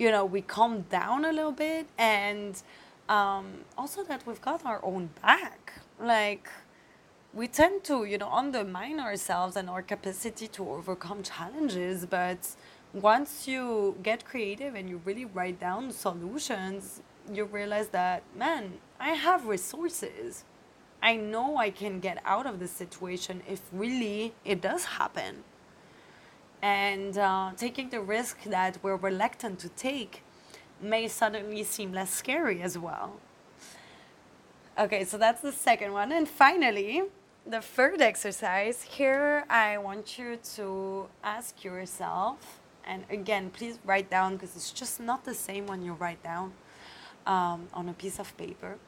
you 0.00 0.10
know 0.14 0.24
we 0.24 0.40
calm 0.56 0.74
down 0.98 1.24
a 1.24 1.32
little 1.38 1.56
bit 1.66 1.86
and 1.98 2.62
um, 3.08 3.46
also 3.76 4.02
that 4.10 4.26
we've 4.26 4.44
got 4.50 4.64
our 4.64 4.80
own 4.84 5.10
back 5.22 5.72
like 6.00 6.48
we 7.32 7.46
tend 7.46 7.84
to 7.84 8.04
you 8.04 8.18
know 8.18 8.30
undermine 8.42 8.98
ourselves 8.98 9.54
and 9.56 9.66
our 9.70 9.82
capacity 9.82 10.48
to 10.48 10.62
overcome 10.76 11.22
challenges 11.22 12.06
but 12.06 12.42
once 12.92 13.46
you 13.46 13.96
get 14.02 14.24
creative 14.24 14.74
and 14.74 14.88
you 14.90 15.00
really 15.04 15.26
write 15.26 15.58
down 15.60 15.92
solutions 15.92 17.02
you 17.32 17.44
realize 17.44 17.88
that, 17.88 18.22
man, 18.36 18.74
I 18.98 19.10
have 19.10 19.46
resources. 19.46 20.44
I 21.02 21.16
know 21.16 21.56
I 21.56 21.70
can 21.70 22.00
get 22.00 22.20
out 22.24 22.46
of 22.46 22.58
this 22.58 22.70
situation 22.70 23.42
if 23.48 23.60
really 23.72 24.34
it 24.44 24.60
does 24.60 24.84
happen. 24.84 25.44
And 26.62 27.16
uh, 27.16 27.52
taking 27.56 27.88
the 27.90 28.00
risk 28.00 28.42
that 28.44 28.78
we're 28.82 28.96
reluctant 28.96 29.58
to 29.60 29.68
take 29.70 30.22
may 30.80 31.08
suddenly 31.08 31.64
seem 31.64 31.92
less 31.92 32.10
scary 32.10 32.62
as 32.62 32.76
well. 32.76 33.20
Okay, 34.78 35.04
so 35.04 35.18
that's 35.18 35.42
the 35.42 35.52
second 35.52 35.92
one. 35.92 36.12
And 36.12 36.28
finally, 36.28 37.02
the 37.46 37.60
third 37.60 38.00
exercise 38.00 38.82
here, 38.82 39.44
I 39.48 39.78
want 39.78 40.18
you 40.18 40.38
to 40.56 41.08
ask 41.24 41.64
yourself, 41.64 42.60
and 42.84 43.04
again, 43.10 43.50
please 43.50 43.78
write 43.84 44.10
down 44.10 44.34
because 44.34 44.56
it's 44.56 44.70
just 44.70 45.00
not 45.00 45.24
the 45.24 45.34
same 45.34 45.66
when 45.66 45.82
you 45.82 45.94
write 45.94 46.22
down 46.22 46.52
um, 47.26 47.68
on 47.74 47.88
a 47.88 47.92
piece 47.92 48.18
of 48.18 48.36
paper 48.36 48.78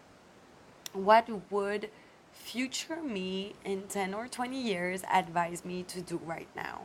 what 0.93 1.29
would 1.51 1.91
future 2.33 3.03
me 3.03 3.55
in 3.65 3.83
10 3.89 4.15
or 4.15 4.29
20 4.29 4.61
years 4.61 5.03
advise 5.11 5.65
me 5.65 5.83
to 5.85 6.01
do 6.01 6.21
right 6.25 6.49
now? 6.55 6.83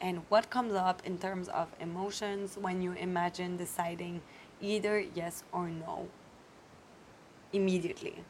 And 0.00 0.22
what 0.30 0.48
comes 0.48 0.74
up 0.74 1.02
in 1.04 1.18
terms 1.18 1.48
of 1.48 1.68
emotions 1.78 2.56
when 2.56 2.80
you 2.80 2.92
imagine 2.92 3.56
deciding 3.56 4.22
either 4.60 4.98
yes 5.14 5.44
or 5.52 5.68
no 5.68 6.08
immediately? 7.52 8.24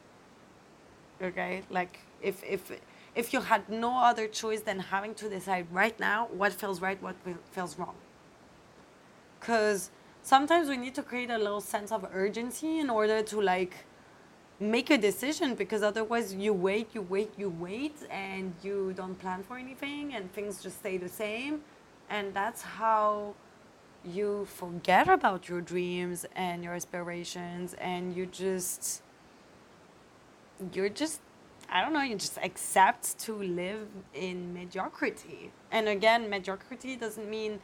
Okay? 1.21 1.63
Like 1.69 1.99
if 2.21 2.43
if 2.43 2.71
if 3.15 3.33
you 3.33 3.41
had 3.41 3.69
no 3.69 3.97
other 3.97 4.27
choice 4.27 4.61
than 4.61 4.79
having 4.79 5.13
to 5.15 5.29
decide 5.29 5.67
right 5.71 5.97
now 5.99 6.27
what 6.33 6.51
feels 6.51 6.81
right, 6.81 7.01
what 7.01 7.15
feels 7.51 7.79
wrong. 7.79 7.95
Cuz 9.39 9.91
sometimes 10.23 10.67
we 10.67 10.77
need 10.77 10.95
to 10.95 11.03
create 11.03 11.29
a 11.29 11.37
little 11.37 11.61
sense 11.61 11.91
of 11.91 12.05
urgency 12.13 12.79
in 12.79 12.89
order 12.89 13.23
to 13.23 13.41
like 13.41 13.85
make 14.61 14.91
a 14.91 14.97
decision 14.97 15.55
because 15.55 15.81
otherwise 15.81 16.35
you 16.35 16.53
wait 16.53 16.87
you 16.93 17.01
wait 17.01 17.31
you 17.35 17.49
wait 17.49 17.95
and 18.11 18.53
you 18.61 18.93
don't 18.95 19.17
plan 19.19 19.41
for 19.41 19.57
anything 19.57 20.13
and 20.13 20.31
things 20.33 20.61
just 20.61 20.77
stay 20.79 20.97
the 20.97 21.09
same 21.09 21.61
and 22.11 22.31
that's 22.33 22.61
how 22.61 23.33
you 24.05 24.45
forget 24.45 25.09
about 25.09 25.49
your 25.49 25.61
dreams 25.61 26.25
and 26.35 26.63
your 26.63 26.75
aspirations 26.75 27.73
and 27.79 28.15
you 28.15 28.27
just 28.27 29.01
you're 30.73 30.89
just 30.89 31.21
I 31.73 31.81
don't 31.81 31.93
know, 31.93 32.01
you 32.01 32.17
just 32.17 32.37
accept 32.43 33.17
to 33.19 33.33
live 33.33 33.87
in 34.13 34.53
mediocrity. 34.53 35.51
And 35.71 35.87
again, 35.87 36.29
mediocrity 36.29 36.97
doesn't 36.97 37.29
mean 37.29 37.61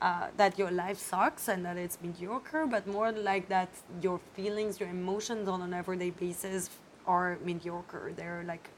uh, 0.00 0.28
that 0.36 0.58
your 0.58 0.70
life 0.70 0.98
sucks 0.98 1.48
and 1.48 1.64
that 1.64 1.76
it's 1.76 1.98
mediocre, 2.02 2.66
but 2.66 2.86
more 2.86 3.12
like 3.12 3.48
that 3.48 3.70
your 4.02 4.20
feelings, 4.34 4.80
your 4.80 4.88
emotions 4.88 5.48
on 5.48 5.62
an 5.62 5.72
everyday 5.72 6.10
basis 6.10 6.70
are 7.06 7.38
mediocre. 7.44 8.12
They're 8.14 8.44
like 8.46 8.70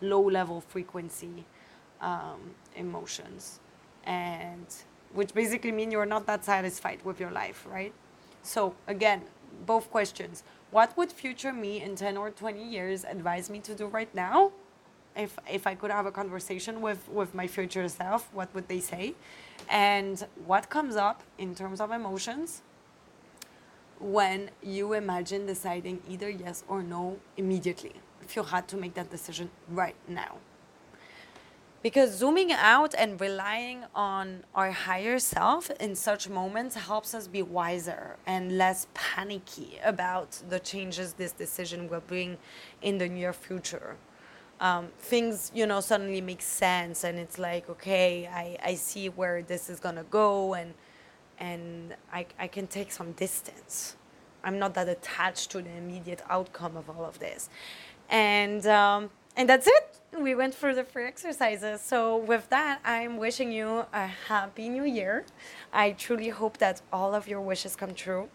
low 0.00 0.22
level 0.22 0.60
frequency 0.60 1.44
um, 2.00 2.40
emotions. 2.76 3.60
And 4.04 4.66
which 5.12 5.34
basically 5.34 5.72
mean 5.72 5.90
you're 5.90 6.06
not 6.06 6.26
that 6.26 6.44
satisfied 6.44 7.04
with 7.04 7.20
your 7.20 7.30
life, 7.30 7.66
right? 7.70 7.92
So 8.42 8.74
again, 8.86 9.22
both 9.66 9.90
questions. 9.90 10.42
What 10.70 10.96
would 10.96 11.10
future 11.10 11.52
me 11.52 11.82
in 11.82 11.96
10 11.96 12.16
or 12.16 12.30
20 12.30 12.62
years 12.62 13.04
advise 13.04 13.50
me 13.50 13.58
to 13.60 13.74
do 13.74 13.86
right 13.86 14.12
now? 14.14 14.52
If, 15.16 15.36
if 15.50 15.66
I 15.66 15.74
could 15.74 15.90
have 15.90 16.06
a 16.06 16.12
conversation 16.12 16.80
with, 16.80 17.08
with 17.08 17.34
my 17.34 17.48
future 17.48 17.88
self, 17.88 18.32
what 18.32 18.54
would 18.54 18.68
they 18.68 18.78
say? 18.78 19.14
And 19.70 20.26
what 20.44 20.68
comes 20.68 20.96
up 20.96 21.22
in 21.38 21.54
terms 21.54 21.80
of 21.80 21.92
emotions 21.92 22.62
when 24.00 24.50
you 24.62 24.94
imagine 24.94 25.46
deciding 25.46 26.02
either 26.08 26.28
yes 26.28 26.64
or 26.66 26.82
no 26.82 27.20
immediately, 27.36 27.92
if 28.20 28.34
you 28.34 28.42
had 28.42 28.66
to 28.68 28.76
make 28.76 28.94
that 28.94 29.10
decision 29.10 29.48
right 29.68 29.94
now? 30.08 30.38
Because 31.82 32.14
zooming 32.14 32.52
out 32.52 32.94
and 32.98 33.18
relying 33.18 33.84
on 33.94 34.44
our 34.54 34.70
higher 34.70 35.18
self 35.18 35.70
in 35.80 35.94
such 35.94 36.28
moments 36.28 36.74
helps 36.74 37.14
us 37.14 37.26
be 37.26 37.40
wiser 37.40 38.16
and 38.26 38.58
less 38.58 38.88
panicky 38.92 39.78
about 39.82 40.42
the 40.50 40.58
changes 40.60 41.14
this 41.14 41.32
decision 41.32 41.88
will 41.88 42.02
bring 42.06 42.36
in 42.82 42.98
the 42.98 43.08
near 43.08 43.32
future. 43.32 43.96
Um, 44.60 44.88
things, 44.98 45.50
you 45.54 45.66
know, 45.66 45.80
suddenly 45.80 46.20
make 46.20 46.42
sense 46.42 47.04
and 47.04 47.18
it's 47.18 47.38
like, 47.38 47.68
okay, 47.70 48.28
I, 48.32 48.58
I 48.62 48.74
see 48.74 49.08
where 49.08 49.42
this 49.42 49.70
is 49.70 49.80
gonna 49.80 50.04
go 50.04 50.54
and 50.54 50.74
and 51.38 51.96
I, 52.12 52.26
I 52.38 52.48
can 52.48 52.66
take 52.66 52.92
some 52.92 53.12
distance. 53.12 53.96
I'm 54.44 54.58
not 54.58 54.74
that 54.74 54.88
attached 54.88 55.50
to 55.52 55.62
the 55.62 55.70
immediate 55.70 56.20
outcome 56.28 56.76
of 56.76 56.90
all 56.90 57.06
of 57.06 57.18
this. 57.18 57.48
And 58.10 58.66
um, 58.66 59.10
and 59.36 59.48
that's 59.48 59.66
it 59.66 60.00
we 60.18 60.34
went 60.34 60.54
through 60.54 60.74
the 60.74 60.84
free 60.84 61.06
exercises. 61.06 61.80
So, 61.80 62.16
with 62.16 62.48
that, 62.50 62.80
I'm 62.84 63.16
wishing 63.16 63.52
you 63.52 63.84
a 63.92 64.06
happy 64.06 64.68
new 64.68 64.84
year. 64.84 65.24
I 65.72 65.92
truly 65.92 66.30
hope 66.30 66.58
that 66.58 66.82
all 66.92 67.14
of 67.14 67.28
your 67.28 67.40
wishes 67.40 67.76
come 67.76 67.94
true. 67.94 68.28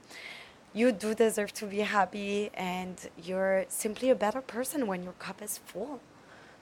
You 0.73 0.91
do 0.91 1.13
deserve 1.13 1.53
to 1.53 1.65
be 1.65 1.79
happy, 1.79 2.49
and 2.53 2.97
you're 3.21 3.65
simply 3.69 4.09
a 4.09 4.15
better 4.15 4.41
person 4.41 4.87
when 4.87 5.03
your 5.03 5.13
cup 5.13 5.41
is 5.41 5.57
full. 5.57 5.99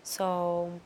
So, 0.04 0.80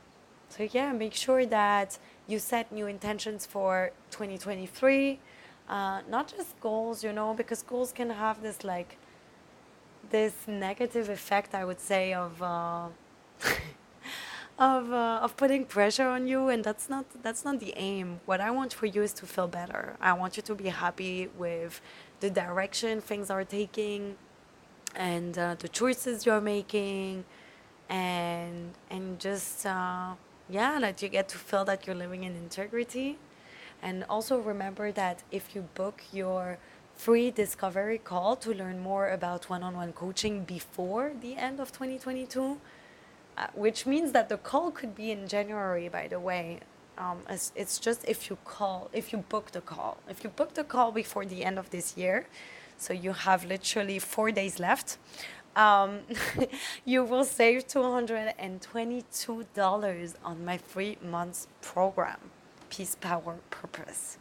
so 0.48 0.68
yeah, 0.70 0.92
make 0.92 1.14
sure 1.14 1.44
that 1.46 1.98
you 2.26 2.38
set 2.38 2.72
new 2.72 2.86
intentions 2.86 3.46
for 3.46 3.90
2023. 4.10 5.18
Uh, 5.68 6.00
not 6.08 6.28
just 6.34 6.58
goals, 6.60 7.04
you 7.04 7.12
know, 7.12 7.34
because 7.34 7.62
goals 7.62 7.92
can 7.92 8.10
have 8.10 8.42
this 8.42 8.64
like 8.64 8.96
this 10.10 10.34
negative 10.46 11.08
effect, 11.10 11.54
I 11.54 11.64
would 11.64 11.80
say, 11.80 12.14
of. 12.14 12.40
Uh, 12.42 12.88
of 14.58 14.92
uh, 14.92 15.20
of 15.22 15.36
putting 15.36 15.64
pressure 15.64 16.08
on 16.08 16.26
you 16.26 16.48
and 16.48 16.64
that's 16.64 16.88
not 16.88 17.04
that's 17.22 17.44
not 17.44 17.60
the 17.60 17.72
aim 17.76 18.20
what 18.26 18.40
i 18.40 18.50
want 18.50 18.72
for 18.74 18.86
you 18.86 19.02
is 19.02 19.12
to 19.12 19.24
feel 19.24 19.46
better 19.46 19.96
i 20.00 20.12
want 20.12 20.36
you 20.36 20.42
to 20.42 20.54
be 20.54 20.68
happy 20.68 21.28
with 21.38 21.80
the 22.18 22.28
direction 22.28 23.00
things 23.00 23.30
are 23.30 23.44
taking 23.44 24.16
and 24.96 25.38
uh, 25.38 25.54
the 25.60 25.68
choices 25.68 26.26
you're 26.26 26.40
making 26.40 27.24
and 27.88 28.74
and 28.90 29.18
just 29.18 29.66
uh, 29.66 30.12
yeah 30.48 30.78
that 30.80 31.02
you 31.02 31.08
get 31.08 31.28
to 31.28 31.38
feel 31.38 31.64
that 31.64 31.86
you're 31.86 31.96
living 31.96 32.24
in 32.24 32.34
integrity 32.36 33.18
and 33.82 34.04
also 34.10 34.38
remember 34.38 34.90
that 34.92 35.22
if 35.30 35.54
you 35.54 35.62
book 35.74 36.02
your 36.12 36.58
free 36.96 37.30
discovery 37.30 37.98
call 37.98 38.36
to 38.36 38.52
learn 38.52 38.78
more 38.80 39.08
about 39.08 39.48
one-on-one 39.48 39.92
coaching 39.92 40.44
before 40.44 41.12
the 41.22 41.36
end 41.36 41.60
of 41.60 41.70
2022 41.70 42.58
uh, 43.38 43.46
which 43.54 43.86
means 43.86 44.10
that 44.10 44.28
the 44.28 44.36
call 44.36 44.72
could 44.72 44.96
be 44.96 45.12
in 45.12 45.28
January, 45.28 45.88
by 45.88 46.08
the 46.08 46.18
way. 46.18 46.58
Um, 46.98 47.18
it's, 47.30 47.52
it's 47.54 47.78
just 47.78 48.04
if 48.04 48.28
you 48.28 48.36
call, 48.44 48.90
if 48.92 49.12
you 49.12 49.18
book 49.18 49.52
the 49.52 49.60
call. 49.60 49.98
If 50.08 50.24
you 50.24 50.30
book 50.30 50.54
the 50.54 50.64
call 50.64 50.90
before 50.90 51.24
the 51.24 51.44
end 51.44 51.56
of 51.56 51.70
this 51.70 51.96
year, 51.96 52.26
so 52.78 52.92
you 52.92 53.12
have 53.12 53.44
literally 53.44 54.00
four 54.00 54.32
days 54.32 54.58
left, 54.58 54.98
um, 55.56 56.00
you 56.84 57.02
will 57.04 57.24
save 57.24 57.66
$222 57.66 60.14
on 60.24 60.44
my 60.44 60.56
three 60.56 60.96
months 61.02 61.48
program, 61.60 62.18
Peace, 62.70 62.96
Power, 63.00 63.38
Purpose. 63.50 64.18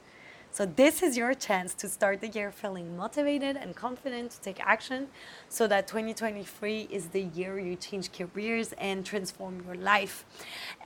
So, 0.57 0.65
this 0.65 1.03
is 1.03 1.15
your 1.15 1.35
chance 1.35 1.75
to 1.75 1.87
start 1.87 2.19
the 2.19 2.29
year 2.29 2.51
feeling 2.51 2.97
motivated 2.97 3.57
and 3.57 3.75
confident 3.75 4.31
to 4.31 4.41
take 4.41 4.59
action 4.59 5.09
so 5.49 5.67
that 5.67 5.85
2023 5.85 6.87
is 6.89 7.09
the 7.09 7.21
year 7.21 7.59
you 7.59 7.75
change 7.75 8.11
careers 8.11 8.73
and 8.79 9.05
transform 9.05 9.63
your 9.67 9.75
life. 9.75 10.25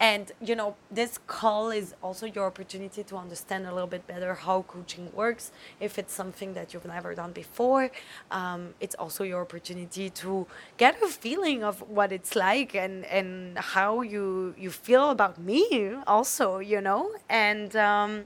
And, 0.02 0.30
you 0.42 0.56
know, 0.58 0.76
this 0.92 1.20
call 1.26 1.70
is 1.70 1.96
also 2.04 2.26
your 2.26 2.48
opportunity 2.48 3.02
to 3.02 3.16
understand 3.16 3.66
a 3.66 3.74
little 3.74 3.88
bit 3.88 4.06
better 4.08 4.34
how 4.34 4.64
coaching 4.64 5.10
works. 5.14 5.54
If 5.80 5.98
it's 5.98 6.14
something 6.14 6.54
that 6.54 6.74
you've 6.74 6.84
never 6.84 7.16
done 7.16 7.32
before, 7.32 7.92
um, 8.30 8.74
it's 8.82 8.96
also 8.96 9.24
your 9.24 9.40
opportunity 9.40 10.10
to 10.10 10.48
get 10.76 11.02
a 11.02 11.08
feeling 11.08 11.64
of 11.64 11.80
what 11.90 12.12
it's 12.12 12.36
like 12.36 12.76
and, 12.76 13.06
and 13.06 13.58
how 13.58 14.02
you, 14.02 14.54
you 14.58 14.70
feel 14.70 15.12
about 15.12 15.40
me, 15.40 15.94
also, 16.08 16.60
you 16.60 16.82
know? 16.82 17.12
And, 17.30 17.74
um, 17.78 18.26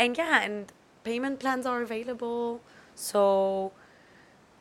and 0.00 0.16
yeah, 0.16 0.42
and 0.42 0.72
payment 1.04 1.38
plans 1.38 1.66
are 1.66 1.82
available. 1.82 2.60
So 2.94 3.72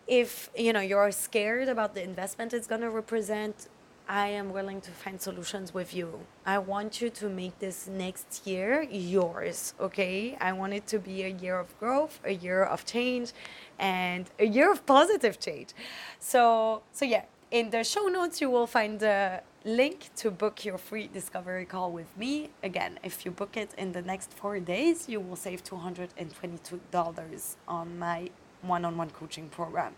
if 0.10 0.50
you 0.58 0.74
know 0.74 0.82
you're 0.82 1.12
scared 1.12 1.70
about 1.70 1.94
the 1.94 2.04
investment 2.04 2.52
it's 2.52 2.66
going 2.66 2.82
to 2.82 2.90
represent 2.90 3.68
i 4.08 4.28
am 4.28 4.52
willing 4.52 4.82
to 4.82 4.90
find 4.90 5.22
solutions 5.22 5.72
with 5.72 5.94
you. 5.94 6.10
I 6.48 6.58
want 6.58 7.00
you 7.00 7.12
to 7.12 7.30
make 7.30 7.60
this 7.60 7.88
next 7.88 8.48
year 8.48 8.82
yours 8.90 9.76
okay? 9.80 10.36
I 10.42 10.52
want 10.54 10.74
it 10.74 10.88
to 10.88 10.98
be 10.98 11.22
a 11.24 11.28
year 11.28 11.60
of 11.60 11.80
growth 11.80 12.20
a 12.26 12.34
year 12.34 12.64
of 12.64 12.86
change 12.86 13.34
and 13.78 14.26
a 14.40 14.48
year 14.48 14.72
of 14.72 14.84
positive 14.88 15.40
change. 15.40 15.70
So 16.18 16.82
so 16.92 17.06
yeah 17.06 17.26
in 17.52 17.70
the 17.70 17.84
show 17.84 18.08
notes 18.08 18.42
you 18.42 18.50
will 18.50 18.68
find 18.68 19.00
the 19.00 19.44
link 19.66 20.10
to 20.18 20.32
book 20.32 20.66
your 20.66 20.78
free 20.78 21.08
discovery 21.08 21.66
call 21.66 21.92
with 21.92 22.16
me. 22.18 22.50
Again, 22.64 23.00
if 23.04 23.26
you 23.26 23.32
book 23.32 23.58
it 23.58 23.72
in 23.78 23.92
the 23.92 24.02
next 24.02 24.32
four 24.34 24.60
days, 24.60 25.10
you 25.10 25.20
will 25.20 25.36
save 25.36 25.64
$222 25.64 27.56
on 27.68 28.00
my 28.00 28.30
one 28.62 28.86
on 28.86 28.98
one 28.98 29.10
coaching 29.10 29.50
program. 29.50 29.96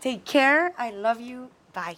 Take 0.00 0.24
care. 0.24 0.72
I 0.78 0.90
love 0.90 1.20
you. 1.20 1.50
Bye. 1.72 1.96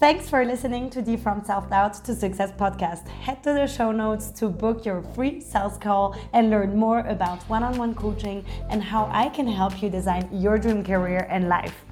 Thanks 0.00 0.30
for 0.30 0.46
listening 0.46 0.88
to 0.90 1.02
the 1.02 1.18
From 1.18 1.44
Self 1.44 1.68
Doubt 1.68 1.92
to 2.06 2.14
Success 2.14 2.50
podcast. 2.52 3.06
Head 3.06 3.42
to 3.42 3.52
the 3.52 3.66
show 3.66 3.92
notes 3.92 4.30
to 4.30 4.48
book 4.48 4.86
your 4.86 5.02
free 5.02 5.42
sales 5.42 5.76
call 5.76 6.16
and 6.32 6.48
learn 6.48 6.74
more 6.74 7.00
about 7.00 7.42
one 7.50 7.62
on 7.62 7.76
one 7.76 7.94
coaching 7.94 8.42
and 8.70 8.82
how 8.82 9.10
I 9.12 9.28
can 9.28 9.46
help 9.46 9.82
you 9.82 9.90
design 9.90 10.26
your 10.32 10.56
dream 10.56 10.82
career 10.82 11.26
and 11.28 11.50
life. 11.50 11.84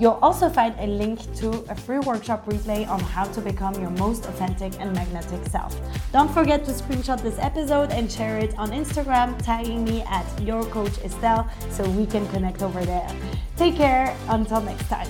You'll 0.00 0.18
also 0.20 0.48
find 0.48 0.74
a 0.80 0.88
link 0.88 1.32
to 1.36 1.50
a 1.68 1.76
free 1.76 2.00
workshop 2.00 2.44
replay 2.46 2.88
on 2.88 2.98
how 2.98 3.26
to 3.26 3.40
become 3.40 3.74
your 3.74 3.90
most 3.90 4.26
authentic 4.26 4.72
and 4.80 4.92
magnetic 4.92 5.46
self. 5.46 5.78
Don't 6.10 6.34
forget 6.34 6.64
to 6.64 6.72
screenshot 6.72 7.22
this 7.22 7.38
episode 7.38 7.92
and 7.92 8.10
share 8.10 8.38
it 8.38 8.52
on 8.58 8.70
Instagram, 8.70 9.40
tagging 9.44 9.84
me 9.84 10.02
at 10.02 10.26
your 10.42 10.64
coach 10.64 10.98
Estelle 11.04 11.48
so 11.70 11.88
we 11.90 12.04
can 12.04 12.26
connect 12.30 12.64
over 12.64 12.84
there. 12.84 13.08
Take 13.56 13.76
care 13.76 14.16
until 14.28 14.60
next 14.60 14.88
time. 14.88 15.06